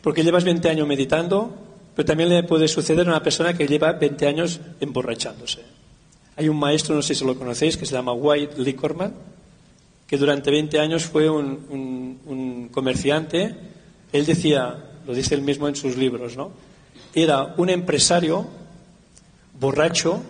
[0.00, 1.54] porque llevas 20 años meditando,
[1.94, 5.60] pero también le puede suceder a una persona que lleva 20 años emborrachándose.
[6.36, 9.12] Hay un maestro, no sé si lo conocéis, que se llama White Licorman,
[10.06, 13.54] que durante 20 años fue un, comerciante.
[14.10, 16.50] Él decía, lo dice él mismo en sus libros, ¿no?
[17.14, 18.46] Era un empresario
[19.60, 20.22] borracho,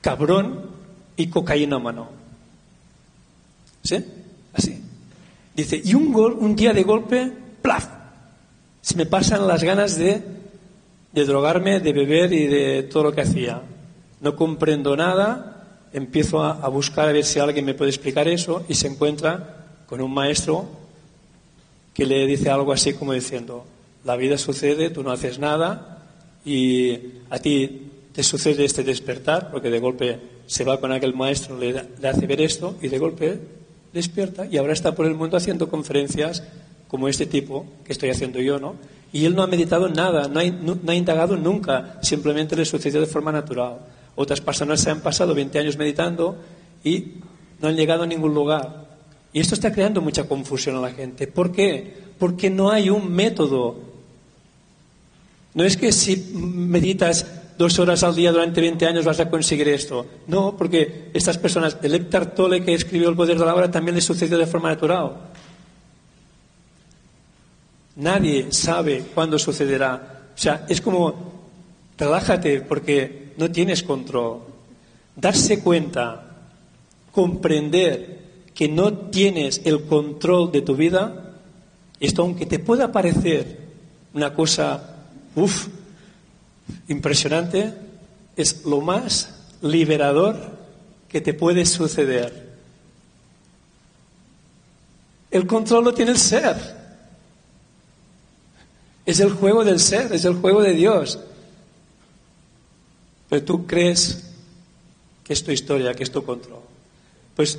[0.00, 0.70] cabrón
[1.16, 2.10] y cocainómano.
[3.82, 3.96] ¿Sí?
[4.52, 4.80] Así.
[5.56, 7.86] Dice, y un día de golpe, ¡plaf!
[8.80, 10.22] Se me pasan las ganas de,
[11.12, 13.62] de drogarme, de beber y de todo lo que hacía.
[14.20, 18.64] No comprendo nada, empiezo a, a buscar a ver si alguien me puede explicar eso
[18.68, 20.68] y se encuentra con un maestro
[21.94, 23.64] que le dice algo así como diciendo,
[24.04, 25.98] la vida sucede, tú no haces nada
[26.44, 31.58] y a ti te sucede este despertar, porque de golpe se va con aquel maestro,
[31.58, 33.40] le, le, hace ver esto y de golpe
[33.92, 36.42] despierta y ahora está por el mundo haciendo conferencias
[36.90, 38.74] como este tipo que estoy haciendo yo, ¿no?
[39.12, 42.64] Y él no ha meditado nada, no ha, no, no ha indagado nunca, simplemente le
[42.64, 43.78] sucedió de forma natural.
[44.16, 46.36] Otras personas se han pasado 20 años meditando
[46.82, 47.12] y
[47.60, 48.88] no han llegado a ningún lugar.
[49.32, 51.26] Y esto está creando mucha confusión a la gente.
[51.26, 51.94] ¿Por qué?
[52.18, 53.78] Porque no hay un método.
[55.54, 57.26] No es que si meditas
[57.56, 60.06] dos horas al día durante 20 años vas a conseguir esto.
[60.26, 63.94] No, porque estas personas, el Eckhart Tolle que escribió El poder de la hora también
[63.94, 65.12] le sucedió de forma natural.
[68.00, 70.22] Nadie sabe cuándo sucederá.
[70.34, 71.14] O sea, es como,
[71.98, 74.40] relájate porque no tienes control.
[75.14, 76.24] Darse cuenta,
[77.12, 78.20] comprender
[78.54, 81.34] que no tienes el control de tu vida,
[82.00, 83.68] esto aunque te pueda parecer
[84.14, 84.96] una cosa,
[85.34, 85.68] uff,
[86.88, 87.74] impresionante,
[88.34, 90.38] es lo más liberador
[91.06, 92.48] que te puede suceder.
[95.30, 96.79] El control lo tiene el ser.
[99.10, 101.18] Es el juego del ser, es el juego de Dios.
[103.28, 104.22] Pero tú crees
[105.24, 106.60] que es tu historia, que es tu control.
[107.34, 107.58] Pues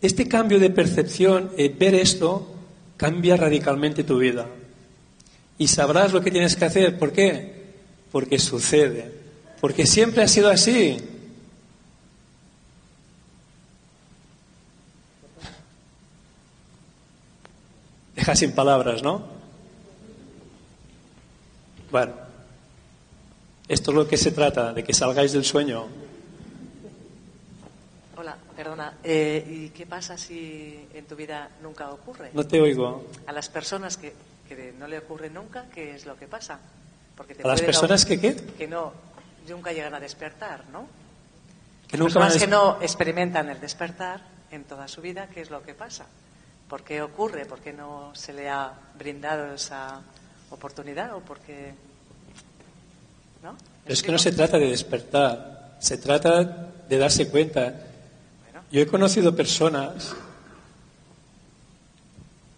[0.00, 2.50] este cambio de percepción, eh, ver esto,
[2.96, 4.46] cambia radicalmente tu vida.
[5.58, 6.98] Y sabrás lo que tienes que hacer.
[6.98, 7.66] ¿Por qué?
[8.10, 9.12] Porque sucede.
[9.60, 10.96] Porque siempre ha sido así.
[18.14, 19.35] Deja sin palabras, ¿no?
[21.90, 22.14] Bueno,
[23.68, 25.86] esto es lo que se trata, de que salgáis del sueño.
[28.16, 28.94] Hola, perdona.
[29.02, 32.30] Eh, ¿Y qué pasa si en tu vida nunca ocurre?
[32.32, 33.06] No te oigo.
[33.26, 34.14] A las personas que,
[34.48, 36.58] que no le ocurre nunca, ¿qué es lo que pasa?
[37.16, 38.36] Porque te ¿A las personas que qué?
[38.36, 38.92] Que no,
[39.48, 40.86] nunca llegan a despertar, ¿no?
[41.88, 44.20] Que nunca personas que no experimentan el despertar
[44.50, 46.06] en toda su vida, ¿qué es lo que pasa?
[46.68, 47.46] ¿Por qué ocurre?
[47.46, 50.00] ¿Por qué no se le ha brindado esa
[50.50, 51.14] oportunidad?
[51.14, 51.74] ¿O porque
[53.42, 53.56] ¿No?
[53.86, 57.74] Es que no se trata de despertar, se trata de darse cuenta.
[58.70, 60.14] Yo he conocido personas.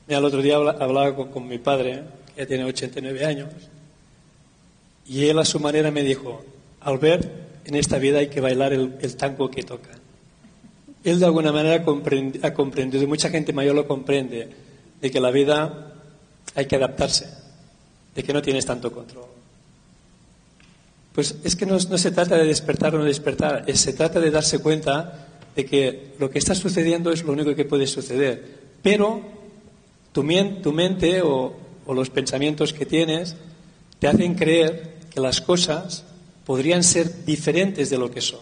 [0.07, 2.03] Mira, el otro día hablaba con, con mi padre,
[2.35, 3.51] que tiene 89 años,
[5.07, 6.43] y él a su manera me dijo,
[6.81, 7.29] Albert,
[7.65, 9.91] en esta vida hay que bailar el, el tango que toca.
[11.05, 14.49] Él de alguna manera comprende, ha comprendido, y mucha gente mayor lo comprende,
[15.01, 15.93] de que la vida
[16.55, 17.29] hay que adaptarse,
[18.19, 19.27] de que no tienes tanto control.
[21.13, 24.33] Pues es que no, se trata de despertar o no despertar, es, se trata de
[24.33, 28.59] darse cuenta de que lo que está sucediendo es lo único que puede suceder.
[28.83, 29.23] Pero
[30.11, 30.27] tu,
[30.65, 31.55] tu mente o,
[31.87, 33.37] o los pensamientos que tienes
[34.01, 36.03] te hacen creer que las cosas
[36.45, 38.41] podrían ser diferentes de lo que son.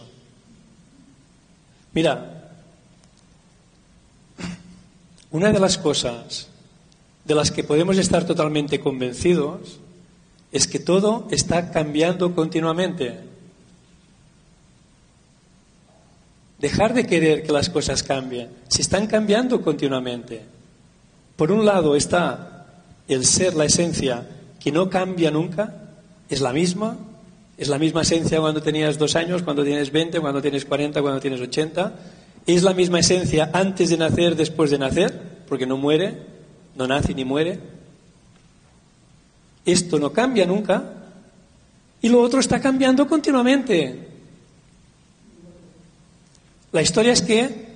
[1.93, 2.49] Mira,
[5.29, 6.47] una de las cosas
[7.27, 9.79] de las que podemos estar totalmente convencidos
[10.53, 13.19] es que todo está cambiando continuamente.
[16.59, 20.41] Dejar de querer que las cosas cambien, se están cambiando continuamente.
[21.35, 22.65] Por un lado está
[23.09, 24.25] el ser, la esencia,
[24.59, 25.73] que no cambia nunca,
[26.29, 26.97] es la misma,
[27.57, 31.19] es la misma esencia cuando tenías dos años, cuando tienes 20, cuando tienes 40, cuando
[31.19, 31.93] tienes 80.
[32.47, 36.36] Es la misma esencia antes de nacer, después de nacer, porque no muere,
[36.77, 37.59] no nace ni muere.
[39.65, 40.93] Esto no cambia nunca.
[42.01, 44.07] Y lo otro está cambiando continuamente.
[46.71, 47.67] La historia es que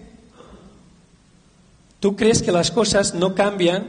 [2.00, 3.88] tú crees que las cosas no cambian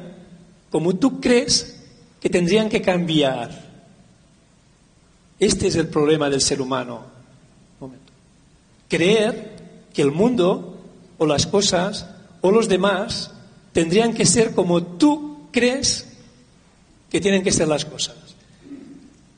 [0.71, 1.83] como tú crees
[2.21, 3.71] que tendrían que cambiar.
[5.39, 7.03] Este es el problema del ser humano.
[8.89, 9.57] Creer
[9.93, 10.79] que el mundo
[11.19, 12.07] o las cosas
[12.41, 13.33] o los demás
[13.73, 16.07] tendrían que ser como tú crees
[17.11, 18.17] que tienen que ser las cosas.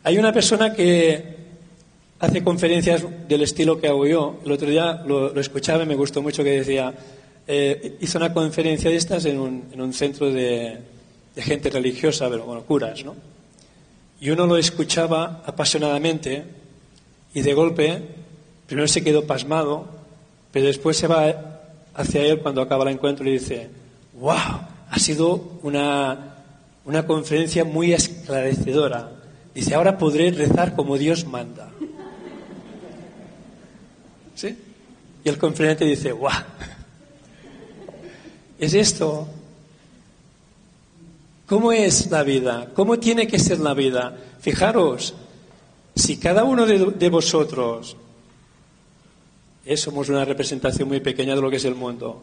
[0.04, 1.34] Hay una persona que
[2.20, 4.40] hace conferencias del estilo que hago yo.
[4.44, 6.94] El otro día lo, escuchaba y me gustó mucho que decía,
[7.46, 10.78] eh, hizo una conferencia de estas en un, en un centro de,
[11.34, 13.14] de, gente religiosa, pero bueno, curas, ¿no?
[14.20, 16.44] Y uno lo escuchaba apasionadamente
[17.34, 18.00] y de golpe,
[18.66, 19.86] primero se quedó pasmado,
[20.52, 21.60] pero después se va
[21.94, 23.68] hacia él cuando acaba el encuentro y dice,
[24.18, 24.60] wow,
[24.90, 26.36] ha sido una,
[26.84, 29.10] una conferencia muy esclarecedora.
[29.54, 31.70] Dice, ahora podré rezar como Dios manda.
[34.34, 34.56] ¿Sí?
[35.24, 36.30] Y el conferente dice, wow,
[38.58, 39.28] es esto.
[41.46, 42.70] ¿Cómo es la vida?
[42.74, 44.16] ¿Cómo tiene que ser la vida?
[44.40, 45.14] Fijaros,
[45.94, 47.96] si cada uno de, de vosotros
[49.66, 52.22] eh, somos una representación muy pequeña de lo que es el mundo.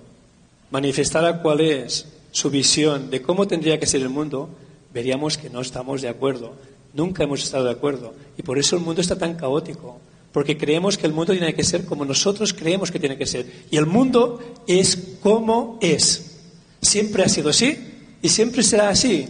[0.72, 4.50] Manifestara cuál es su visión de cómo tendría que ser el mundo,
[4.94, 6.54] veríamos que no estamos de acuerdo.
[6.94, 8.14] Nunca hemos estado de acuerdo.
[8.38, 10.00] Y por eso el mundo está tan caótico.
[10.32, 13.46] Porque creemos que el mundo tiene que ser como nosotros creemos que tiene que ser.
[13.70, 16.40] Y el mundo es como es.
[16.82, 17.78] Siempre ha sido así
[18.22, 19.28] y siempre será así.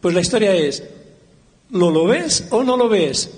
[0.00, 0.82] Pues la historia es,
[1.70, 3.30] ¿lo lo ves o no lo ves?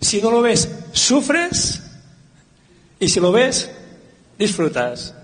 [0.00, 1.82] Si no lo ves, ¿sufres?
[2.98, 3.70] Y si lo ves,
[4.38, 5.14] disfrutas.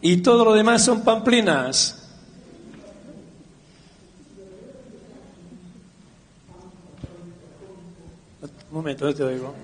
[0.00, 1.96] Y todo lo demás son pamplinas.
[8.42, 9.54] Un momento, te oigo.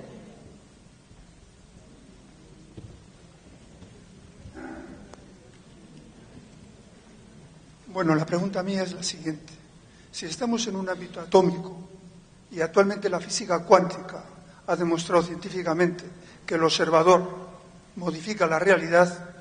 [7.95, 9.53] Bueno, la pregunta mía es la siguiente.
[10.11, 11.77] Si estamos en un ámbito atómico
[12.51, 14.25] y actualmente la física cuántica
[14.67, 16.05] ha demostrado científicamente
[16.45, 17.23] que el observador
[17.95, 19.34] modifica la realidad,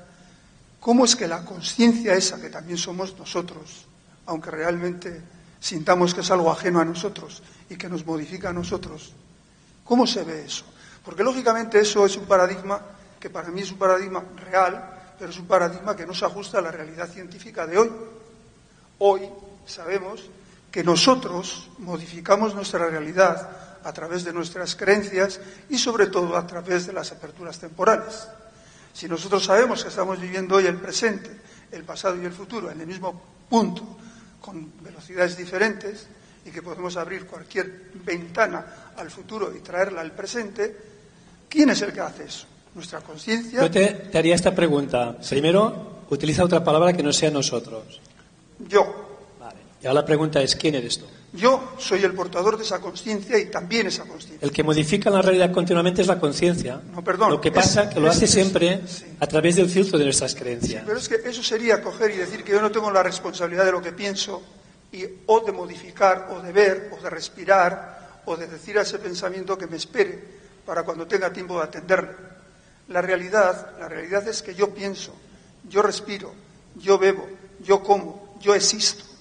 [0.84, 3.86] ¿cómo es que la conciencia esa, que también somos nosotros,
[4.26, 5.18] aunque realmente
[5.58, 9.14] sintamos que es algo ajeno a nosotros y que nos modifica a nosotros,
[9.82, 10.66] ¿cómo se ve eso?
[11.02, 12.82] Porque lógicamente eso es un paradigma
[13.18, 16.58] que para mí es un paradigma real, pero es un paradigma que no se ajusta
[16.58, 17.90] a la realidad científica de hoy.
[18.98, 19.22] Hoy
[19.64, 20.28] sabemos
[20.70, 23.48] que nosotros modificamos nuestra realidad
[23.82, 28.28] a través de nuestras creencias y sobre todo a través de las aperturas temporales.
[28.94, 31.28] Si nosotros sabemos que estamos viviendo hoy el presente,
[31.72, 33.20] el pasado y el futuro en el mismo
[33.50, 33.82] punto,
[34.40, 36.06] con velocidades diferentes,
[36.46, 40.76] y que podemos abrir cualquier ventana al futuro y traerla al presente,
[41.48, 42.46] ¿quién es el que hace eso?
[42.74, 43.62] Nuestra conciencia.
[43.62, 45.16] Yo te, haría esta pregunta.
[45.28, 48.00] Primero, utiliza otra palabra que no sea nosotros.
[48.68, 49.18] Yo.
[49.40, 49.58] Vale.
[49.82, 51.06] Y ahora la pregunta es, ¿quién eres tú?
[51.34, 54.38] Yo soy el portador de esa conciencia y también esa conciencia.
[54.40, 56.80] El que modifica la realidad continuamente es la conciencia.
[56.92, 57.30] No, perdón.
[57.30, 58.80] Lo que pasa es que lo hace siempre
[59.18, 60.82] a través del filtro de nuestras creencias.
[60.82, 63.64] Sí, pero es que eso sería coger y decir que yo no tengo la responsabilidad
[63.64, 64.42] de lo que pienso
[64.92, 69.00] y o de modificar o de ver o de respirar o de decir a ese
[69.00, 70.22] pensamiento que me espere
[70.64, 72.10] para cuando tenga tiempo de atenderle.
[72.88, 75.12] La realidad, la realidad es que yo pienso,
[75.68, 76.32] yo respiro,
[76.76, 77.26] yo bebo,
[77.60, 79.13] yo como, yo existo.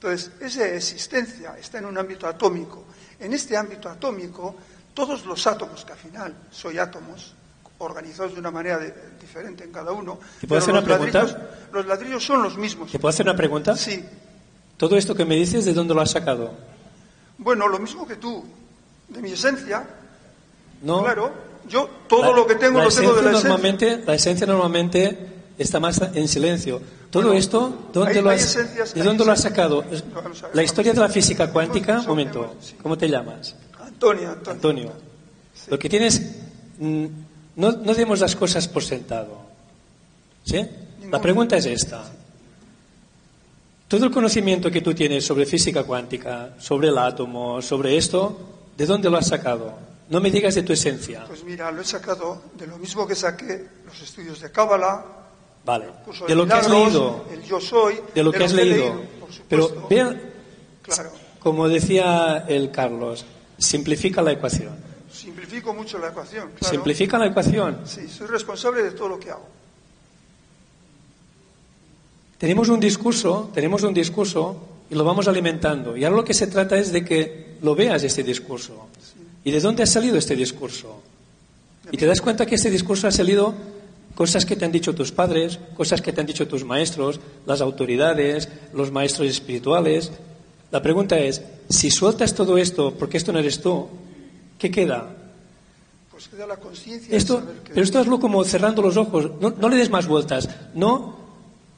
[0.00, 2.84] Entonces, esa existencia está en un ámbito atómico.
[3.18, 4.56] En este ámbito atómico,
[4.94, 7.34] todos los átomos, que al final soy átomos,
[7.76, 8.80] organizados de una manera
[9.20, 10.18] diferente en cada uno.
[10.40, 11.22] ¿Te puedo hacer una pregunta?
[11.22, 12.90] Ladrillos, los ladrillos son los mismos.
[12.90, 13.76] ¿Te puedo hacer una pregunta?
[13.76, 14.02] Sí.
[14.78, 16.50] ¿Todo esto que me dices, de dónde lo has sacado?
[17.36, 18.42] Bueno, lo mismo que tú,
[19.06, 19.86] de mi esencia.
[20.80, 21.02] No.
[21.02, 21.30] Claro,
[21.68, 24.06] yo todo lo que tengo lo tengo de la normalmente, esencia.
[24.06, 26.80] La esencia normalmente está más en silencio.
[27.10, 29.84] Todo esto, ¿dónde lo has, ¿de dónde lo has sacado?
[30.54, 33.54] La historia de la física cuántica, un momento, ¿cómo te llamas?
[33.78, 34.30] Antonio.
[34.30, 34.52] Antonio.
[34.52, 34.92] Antonio.
[35.68, 36.22] Lo que tienes,
[36.78, 37.06] mm,
[37.56, 39.38] no, no demos las cosas por sentado.
[40.44, 40.66] ¿Sí?
[41.10, 42.10] La pregunta es esta.
[43.86, 48.38] Todo el conocimiento que tú tienes sobre física cuántica, sobre el átomo, sobre esto,
[48.78, 49.74] ¿de dónde lo has sacado?
[50.08, 51.24] No me digas de tu esencia.
[51.26, 55.19] Pues mira, lo he sacado de lo mismo que saqué los estudios de Cábala,
[55.64, 55.86] Vale.
[56.26, 57.24] De lo que has leído.
[57.30, 58.00] El yo soy.
[58.14, 59.00] De lo que has leído.
[59.48, 60.20] Pero vean,
[60.82, 61.10] claro.
[61.40, 63.24] como decía el Carlos,
[63.58, 64.74] simplifica la ecuación.
[65.12, 66.50] Simplifico mucho la ecuación.
[66.56, 66.72] Claro.
[66.72, 67.80] Simplifica la ecuación.
[67.84, 69.46] Sí, soy responsable de todo lo que hago.
[72.38, 74.56] Tenemos un discurso, tenemos un discurso
[74.88, 75.96] y lo vamos alimentando.
[75.96, 78.88] Y ahora lo que se trata es de que lo veas este discurso.
[79.44, 81.02] ¿Y de dónde ha salido este discurso?
[81.92, 83.54] Y te das cuenta que este discurso ha salido
[84.20, 87.62] cosas que te han dicho tus padres, cosas que te han dicho tus maestros, las
[87.62, 90.12] autoridades, los maestros espirituales.
[90.70, 91.40] La pregunta es,
[91.70, 93.88] si sueltas todo esto porque esto no eres tú,
[94.58, 95.08] ¿qué queda?
[96.10, 99.30] Pues que da la conciencia Esto, que- pero esto hazlo como cerrando los ojos.
[99.40, 100.50] No, no le des más vueltas.
[100.74, 101.16] No,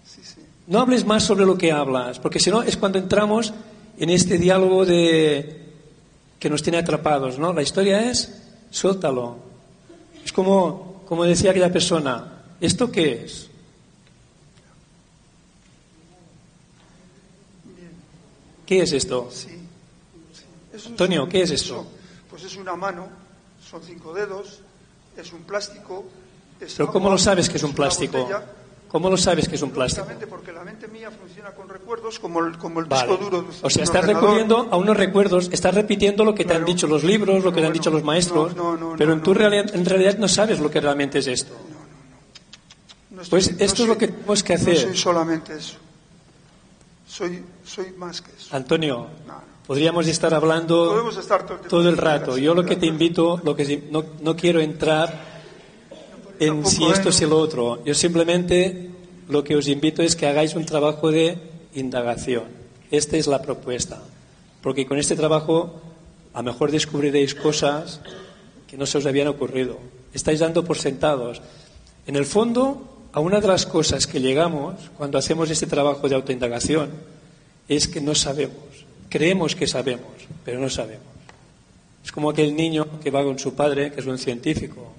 [0.04, 0.40] Sí, sí.
[0.66, 3.54] no hables más sobre lo que hablas, porque si no es cuando entramos
[3.98, 5.62] en este diálogo de
[6.40, 7.52] que nos tiene atrapados, ¿no?
[7.52, 9.36] La historia es suéltalo.
[10.24, 13.48] Es como, como decía aquella persona, ¿esto qué es?
[18.66, 19.28] ¿Qué es esto?
[19.30, 19.48] Sí,
[20.86, 21.86] Antonio, ¿qué es esto?
[22.30, 23.08] Pues es una mano,
[23.68, 24.60] son cinco dedos,
[25.16, 26.04] es un plástico.
[26.60, 28.18] Es Pero agua, ¿cómo lo sabes que es un plástico?
[28.18, 28.44] botella.
[28.92, 30.02] ¿Cómo lo sabes que es un plástico?
[30.02, 33.08] Lógicamente, porque la mente mía funciona con recuerdos como el, como el Vale.
[33.16, 33.46] disco duro.
[33.62, 34.22] O sea, estás ordenador.
[34.22, 36.72] recurriendo a unos recuerdos, estás repitiendo lo que te han Claro.
[36.74, 39.10] dicho los libros, lo que te han Bueno, dicho los maestros, no, no, no, pero
[39.10, 39.38] no, en tu no.
[39.40, 41.54] realidad, en realidad no sabes lo que realmente es esto.
[43.10, 44.76] No estoy- Pues no esto es soy- lo que tenemos que No hacer.
[44.78, 45.76] soy solamente eso.
[47.06, 48.54] Soy, soy más que eso.
[48.54, 49.40] Antonio, No, no.
[49.66, 52.36] podríamos estar hablando estar todo el todo el rato.
[52.38, 55.31] Yo lo que te invito, lo que no, no quiero entrar
[56.46, 57.84] en si esto es el otro.
[57.84, 58.90] Yo simplemente
[59.28, 61.38] lo que os invito es que hagáis un trabajo de
[61.74, 62.44] indagación.
[62.90, 64.02] Esta es la propuesta.
[64.60, 65.80] Porque con este trabajo
[66.34, 68.00] a lo mejor descubriréis cosas
[68.66, 69.78] que no se os habían ocurrido.
[70.12, 71.40] Estáis dando por sentados.
[72.06, 76.14] En el fondo, a una de las cosas que llegamos cuando hacemos este trabajo de
[76.14, 76.90] autoindagación
[77.68, 78.56] es que no sabemos.
[79.08, 80.10] Creemos que sabemos,
[80.44, 81.06] pero no sabemos.
[82.04, 84.92] Es como aquel niño que va con su padre, que es un científico.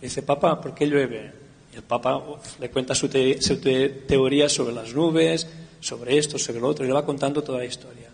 [0.00, 1.32] Dice, papá, ¿por qué llueve?
[1.72, 2.22] Y el papá
[2.58, 5.46] le cuenta su, te- su te- teoría sobre las nubes,
[5.80, 8.08] sobre esto, sobre lo otro, y le va contando toda la historia.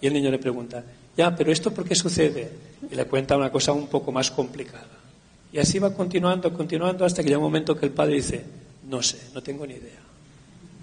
[0.00, 0.84] Y el niño le pregunta,
[1.16, 2.50] ya, pero ¿esto por qué sucede?
[2.90, 4.86] Y le cuenta una cosa un poco más complicada.
[5.52, 8.44] Y así va continuando, continuando, hasta que llega un momento que el padre dice,
[8.88, 10.00] no sé, no tengo ni idea.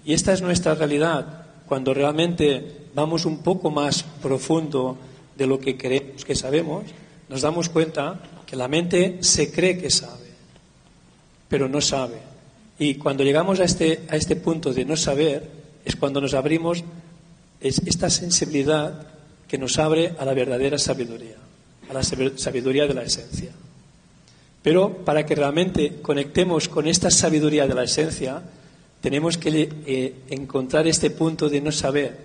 [0.04, 1.46] Y esta es nuestra realidad.
[1.66, 4.96] Cuando realmente vamos un poco más profundo
[5.36, 6.84] de lo que creemos que sabemos,
[7.28, 10.29] nos damos cuenta que la mente se cree que sabe,
[11.50, 12.16] pero no sabe.
[12.78, 15.50] Y cuando llegamos a este, a este punto de no saber,
[15.84, 16.82] es cuando nos abrimos
[17.60, 19.06] es esta sensibilidad
[19.46, 21.36] que nos abre a la verdadera sabiduría,
[21.90, 23.50] a la sabiduría de la esencia.
[24.62, 28.42] Pero para que realmente conectemos con esta sabiduría de la esencia,
[29.00, 32.16] tenemos que eh, encontrar este punto de no saber.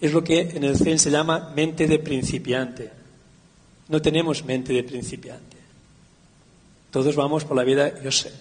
[0.00, 2.90] Es lo que en el Zen se llama mente de principiante.
[3.88, 5.47] No tenemos mente de principiante.
[6.90, 8.32] Todos vamos por la vida, yo sé.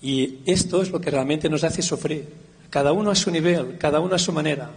[0.00, 2.28] Y esto es lo que realmente nos hace sufrir.
[2.70, 4.70] Cada uno a su nivel, cada uno a su manera.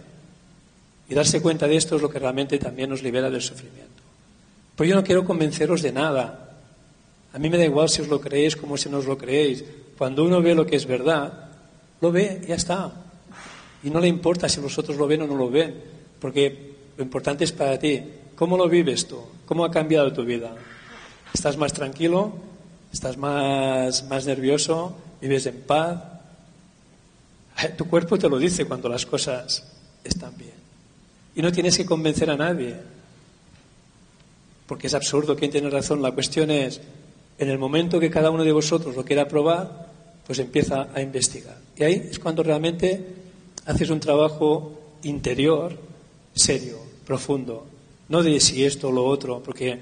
[1.08, 4.02] Y darse cuenta de esto es lo que realmente también nos libera del sufrimiento.
[4.74, 6.56] Pues yo no quiero convenceros de nada.
[7.32, 9.64] A mí me da igual si os lo creéis como si no os lo creéis.
[9.96, 11.50] Cuando uno ve lo que es verdad,
[12.00, 12.92] lo ve, y ya está.
[13.82, 15.74] Y no le importa si vosotros lo ven o no lo ven,
[16.20, 18.02] porque lo importante es para ti.
[18.34, 19.20] ¿Cómo lo vives tú?
[19.46, 20.54] ¿Cómo ha cambiado tu vida?
[21.32, 22.32] ¿Estás más tranquilo?
[22.92, 24.94] ¿Estás más, más nervioso?
[25.20, 26.02] ¿Vives en paz?
[27.76, 29.64] Tu cuerpo te lo dice cuando las cosas
[30.04, 30.54] están bien.
[31.34, 32.76] Y no tienes que convencer a nadie.
[34.66, 36.02] Porque es absurdo, ¿quién tiene razón?
[36.02, 36.80] La cuestión es,
[37.38, 39.88] en el momento que cada uno de vosotros lo quiera probar,
[40.26, 41.56] pues empieza a investigar.
[41.76, 43.06] Y ahí es cuando realmente
[43.66, 45.76] haces un trabajo interior,
[46.34, 47.66] serio, profundo.
[48.08, 49.78] No de si esto o lo otro, porque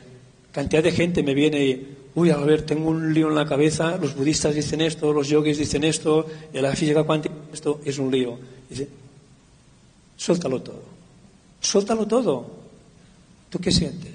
[0.57, 3.98] cantidad de gente me viene y, uy, a ver, tengo un lío en la cabeza,
[3.98, 8.38] los budistas dicen esto, los yogis dicen esto, la física cuántica, esto es un lío.
[8.70, 8.88] Dice,
[10.16, 10.82] suéltalo todo.
[11.61, 12.50] Suéltalo todo.
[13.50, 14.14] ¿Tú qué sientes?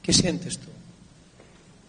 [0.00, 0.68] ¿Qué sientes tú?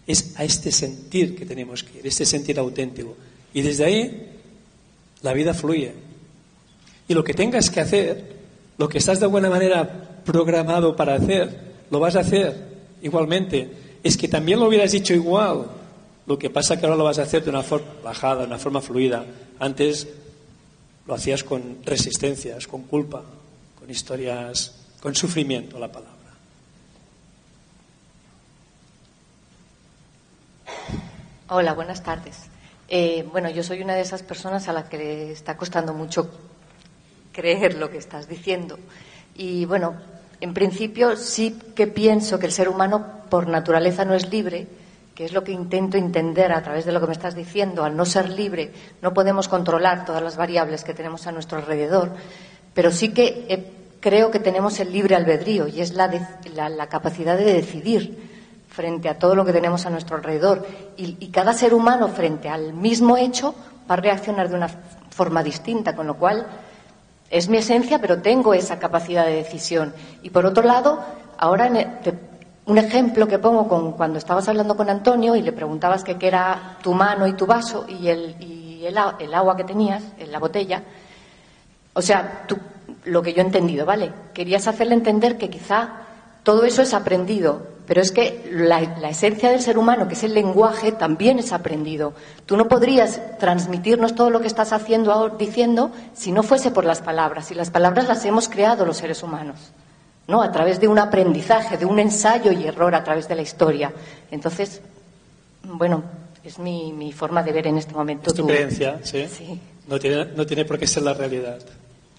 [0.06, 3.16] Es a este sentir que tenemos que ir, este sentir auténtico.
[3.54, 4.30] Y desde ahí
[5.22, 5.94] la vida fluye.
[7.08, 8.36] Y lo que tengas que hacer,
[8.78, 12.75] lo que estás de alguna manera programado para hacer, lo vas a hacer
[13.06, 13.70] igualmente.
[14.04, 15.68] Es que también lo hubieras dicho igual.
[16.26, 18.58] Lo que pasa que ahora lo vas a hacer de una forma bajada, de una
[18.58, 19.24] forma fluida.
[19.60, 20.08] Antes
[21.06, 23.22] lo hacías con resistencias, con culpa,
[23.80, 26.14] con historias, con sufrimiento, la palabra.
[31.50, 32.38] Hola, buenas tardes.
[32.88, 36.28] Eh, bueno, yo soy una de esas personas a las que le está costando mucho
[37.32, 38.80] creer lo que estás diciendo.
[39.36, 39.96] Y bueno,
[40.42, 44.68] en principio sí que pienso que el ser humano por naturaleza no es libre,
[45.16, 47.84] que es lo que intento entender a través de lo que me estás diciendo.
[47.84, 48.72] Al no ser libre
[49.02, 52.12] no podemos controlar todas las variables que tenemos a nuestro alrededor,
[52.74, 53.72] pero sí que eh,
[54.02, 56.22] creo que tenemos el libre albedrío y es la, de-
[56.54, 58.36] la- capacidad de decidir
[58.70, 60.68] frente a todo lo que tenemos a nuestro alrededor.
[60.98, 63.56] Y, y cada ser humano frente al mismo hecho
[63.90, 66.46] va a reaccionar de una forma distinta, con lo cual
[67.30, 69.94] es mi esencia, pero tengo esa capacidad de decisión.
[70.24, 71.00] Y por otro lado,
[71.38, 72.14] ahora en te-
[72.68, 76.78] un ejemplo que pongo con cuando estabas hablando con Antonio y le preguntabas qué era
[76.82, 80.82] tu mano y tu vaso y el, el, el agua que tenías en la botella.
[81.94, 82.58] O sea, tú,
[83.06, 84.12] lo que yo he entendido, ¿vale?
[84.34, 85.90] Querías hacerle entender que quizá
[86.44, 90.24] todo eso es aprendido, pero es que la, la esencia del ser humano, que es
[90.24, 92.14] el lenguaje, también es aprendido.
[92.46, 96.86] Tú no podrías transmitirnos todo lo que estás haciendo ahora, diciendo si no fuese por
[96.86, 97.52] las palabras.
[97.52, 99.58] Y las palabras las hemos creado los seres humanos,
[100.28, 100.42] ¿no?
[100.42, 103.94] A través de un aprendizaje, de un ensayo y error a través de la historia.
[104.32, 104.82] Entonces,
[105.64, 106.04] bueno,
[106.44, 108.30] es mi, mi forma de ver en este momento.
[108.30, 109.28] Es tu tu- creencia, ¿sí?
[109.28, 109.60] Sí.
[109.88, 111.60] No tiene, no tiene por qué ser la realidad.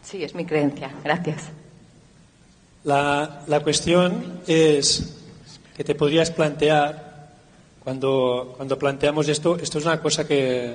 [0.02, 0.90] Sí, es mi creencia.
[1.02, 1.42] Gracias.
[2.84, 5.15] La, la cuestión es
[5.76, 7.28] que te podrías plantear,
[7.84, 10.74] cuando, cuando planteamos esto, esto es una cosa que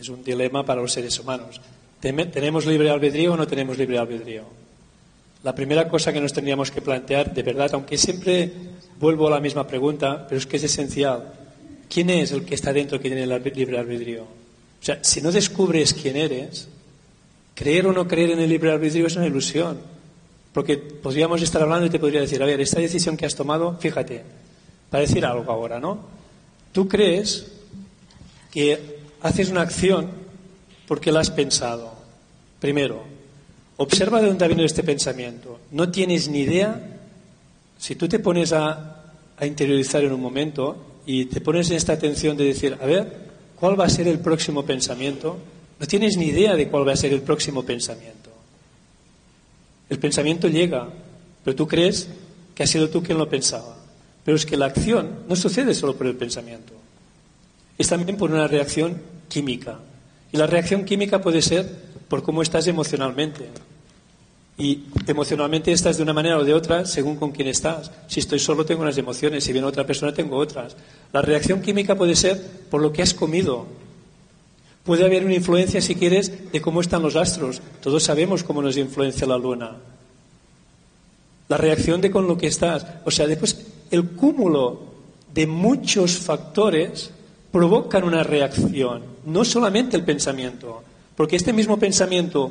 [0.00, 1.60] es un dilema para los seres humanos.
[2.00, 4.44] ¿Tenemos libre albedrío o no tenemos libre albedrío?
[5.44, 8.50] La primera cosa que nos tendríamos que plantear, de verdad, aunque siempre
[8.98, 11.34] vuelvo a la misma pregunta, pero es que es esencial.
[11.90, 14.22] ¿Quién es el que está dentro que tiene el libre albedrío?
[14.22, 16.68] O sea, si no descubres quién eres,
[17.54, 19.78] creer o no creer en el libre albedrío es una ilusión.
[20.52, 23.78] Porque podríamos estar hablando y te podría decir, a ver, esta decisión que has tomado,
[23.78, 24.22] fíjate,
[24.90, 26.00] para decir algo ahora, ¿no?
[26.72, 27.46] Tú crees
[28.50, 30.10] que haces una acción
[30.86, 31.94] porque la has pensado.
[32.60, 33.02] Primero,
[33.78, 35.58] observa de dónde ha venido este pensamiento.
[35.70, 36.98] No tienes ni idea,
[37.78, 41.94] si tú te pones a, a interiorizar en un momento y te pones en esta
[41.94, 45.38] atención de decir, a ver, ¿cuál va a ser el próximo pensamiento?
[45.80, 48.21] No tienes ni idea de cuál va a ser el próximo pensamiento.
[49.88, 50.88] El pensamiento llega,
[51.44, 52.08] pero tú crees
[52.54, 53.76] que has sido tú quien lo pensaba.
[54.24, 56.72] Pero es que la acción no sucede solo por el pensamiento.
[57.78, 59.78] Es también por una reacción química.
[60.32, 61.68] Y la reacción química puede ser
[62.08, 63.48] por cómo estás emocionalmente.
[64.58, 67.90] Y emocionalmente estás de una manera o de otra según con quién estás.
[68.06, 70.76] Si estoy solo tengo unas emociones, si viene otra persona tengo otras.
[71.12, 73.66] La reacción química puede ser por lo que has comido.
[74.84, 77.60] Puede haber una influencia, si quieres, de cómo están los astros.
[77.80, 79.76] Todos sabemos cómo nos influencia la luna.
[81.48, 82.84] La reacción de con lo que estás.
[83.04, 84.80] O sea, después el cúmulo
[85.32, 87.10] de muchos factores
[87.52, 90.82] provocan una reacción, no solamente el pensamiento.
[91.14, 92.50] Porque este mismo pensamiento,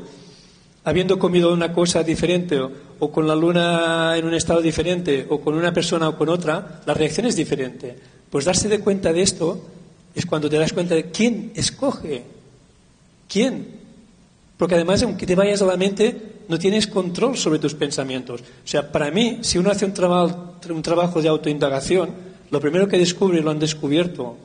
[0.83, 2.59] habiendo comido una cosa diferente
[2.99, 6.81] o, con la luna en un estado diferente o con una persona o con otra,
[6.85, 7.97] la reacción es diferente.
[8.29, 9.61] Pues darse de cuenta de esto
[10.15, 12.23] es cuando te das cuenta de quién escoge.
[13.27, 13.67] ¿Quién?
[14.57, 16.15] Porque además, aunque te vayas a la mente,
[16.47, 18.41] no tienes control sobre tus pensamientos.
[18.41, 22.09] O sea, para mí, si uno hace un, traba- un trabajo de autoindagación,
[22.51, 24.35] lo primero que descubre, lo han descubierto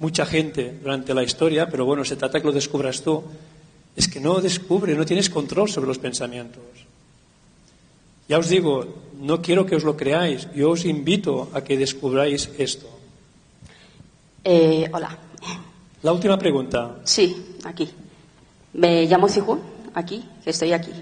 [0.00, 3.22] mucha gente durante la historia, pero bueno, se trata que lo descubras tú,
[3.96, 6.62] es que no descubre, no tienes control sobre los pensamientos.
[8.28, 8.86] Ya os digo,
[9.20, 12.88] no quiero que os lo creáis, yo os invito a que descubráis esto.
[14.44, 15.16] Eh, hola.
[16.02, 16.96] La última pregunta.
[17.04, 17.90] Sí, aquí.
[18.74, 19.60] Me llamo Sihun,
[19.94, 20.92] aquí, que estoy aquí.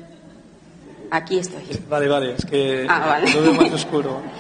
[1.11, 1.63] Aquí estoy.
[1.89, 3.33] Vale, vale, es que Ah, vale.
[3.33, 4.21] lo veo más oscuro.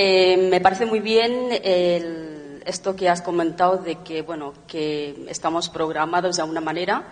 [0.00, 5.68] Eh, me parece muy bien el- esto que has comentado de que, bueno, que estamos
[5.70, 7.02] programados de alguna manera,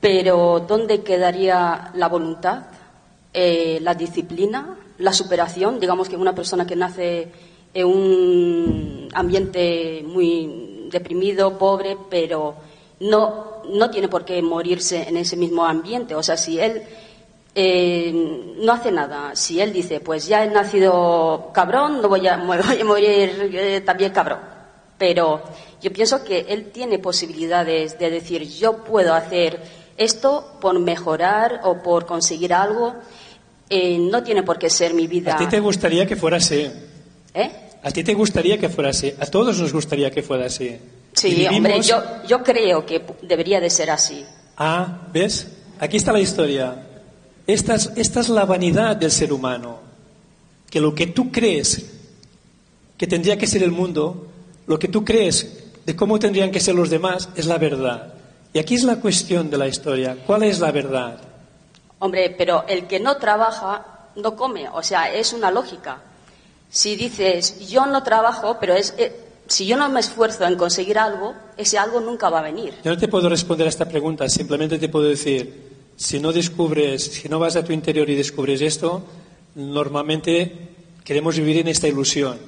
[0.00, 2.64] pero ¿dónde quedaría la voluntad,
[3.32, 5.78] eh, la disciplina, la superación?
[5.78, 7.30] Digamos que una persona que nace
[7.74, 12.54] en un ambiente muy deprimido, pobre, pero
[13.00, 16.14] no, no tiene por qué morirse en ese mismo ambiente.
[16.14, 16.82] O sea, si él
[17.54, 18.12] eh,
[18.58, 22.56] no hace nada, si él dice, pues ya he nacido cabrón, no voy a, me
[22.56, 24.38] voy a morir eh, también cabrón.
[24.96, 25.42] Pero
[25.82, 29.60] yo pienso que él tiene posibilidades de decir, yo puedo hacer
[29.96, 32.94] esto por mejorar o por conseguir algo.
[33.68, 35.34] Eh, no tiene por qué ser mi vida.
[35.34, 36.70] A ti te gustaría que fuera así.
[37.34, 37.63] ¿Eh?
[37.84, 39.12] A ti te gustaría que fuera así.
[39.20, 40.76] A todos nos gustaría que fuera así.
[41.12, 44.24] Sí, vivimos- hombre, yo, yo creo que debería de ser así.
[44.56, 45.46] Ah, ¿ves?
[45.78, 46.86] Aquí está la historia.
[47.46, 49.78] Esta es, esta es la vanidad del ser humano.
[50.70, 51.90] Que lo que tú crees
[52.96, 54.28] que tendría que ser el mundo,
[54.66, 58.14] lo que tú crees de cómo tendrían que ser los demás, es la verdad.
[58.54, 60.16] Y aquí es la cuestión de la historia.
[60.26, 61.18] ¿Cuál es la verdad?
[61.98, 63.84] Hombre, pero el que no trabaja
[64.16, 65.98] no come, o sea, es una lógica.
[66.70, 69.12] Si dices, yo no trabajo, pero es, eh,
[69.46, 72.74] si yo no me esfuerzo en conseguir algo, ese algo nunca va a venir.
[72.84, 77.04] Yo no te puedo responder a esta pregunta, simplemente te puedo decir, si no descubres,
[77.04, 79.04] si no vas a tu interior y descubres esto,
[79.54, 80.70] normalmente
[81.04, 82.38] queremos vivir en esta ilusión.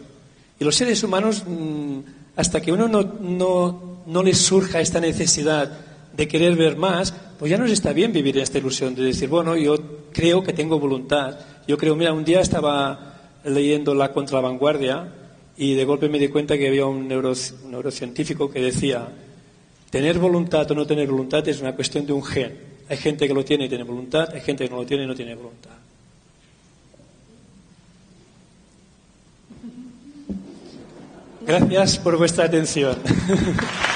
[0.58, 1.98] Y los seres humanos, mm,
[2.36, 5.70] hasta que uno no, no, no les surja esta necesidad
[6.16, 9.28] de querer ver más, pues ya nos está bien vivir en esta ilusión de decir,
[9.28, 9.76] bueno, yo
[10.12, 11.38] creo que tengo voluntad.
[11.68, 13.15] Yo creo, mira, un día estaba
[13.46, 15.12] leyendo La Contravanguardia
[15.56, 19.08] y de golpe me di cuenta que había un, un neurocientífico que decía,
[19.90, 22.58] tener voluntad o no tener voluntad es una cuestión de un gen.
[22.88, 25.06] Hay gente que lo tiene y tiene voluntad, hay gente que no lo tiene y
[25.06, 25.70] no tiene voluntad.
[31.46, 32.96] Gracias por vuestra atención.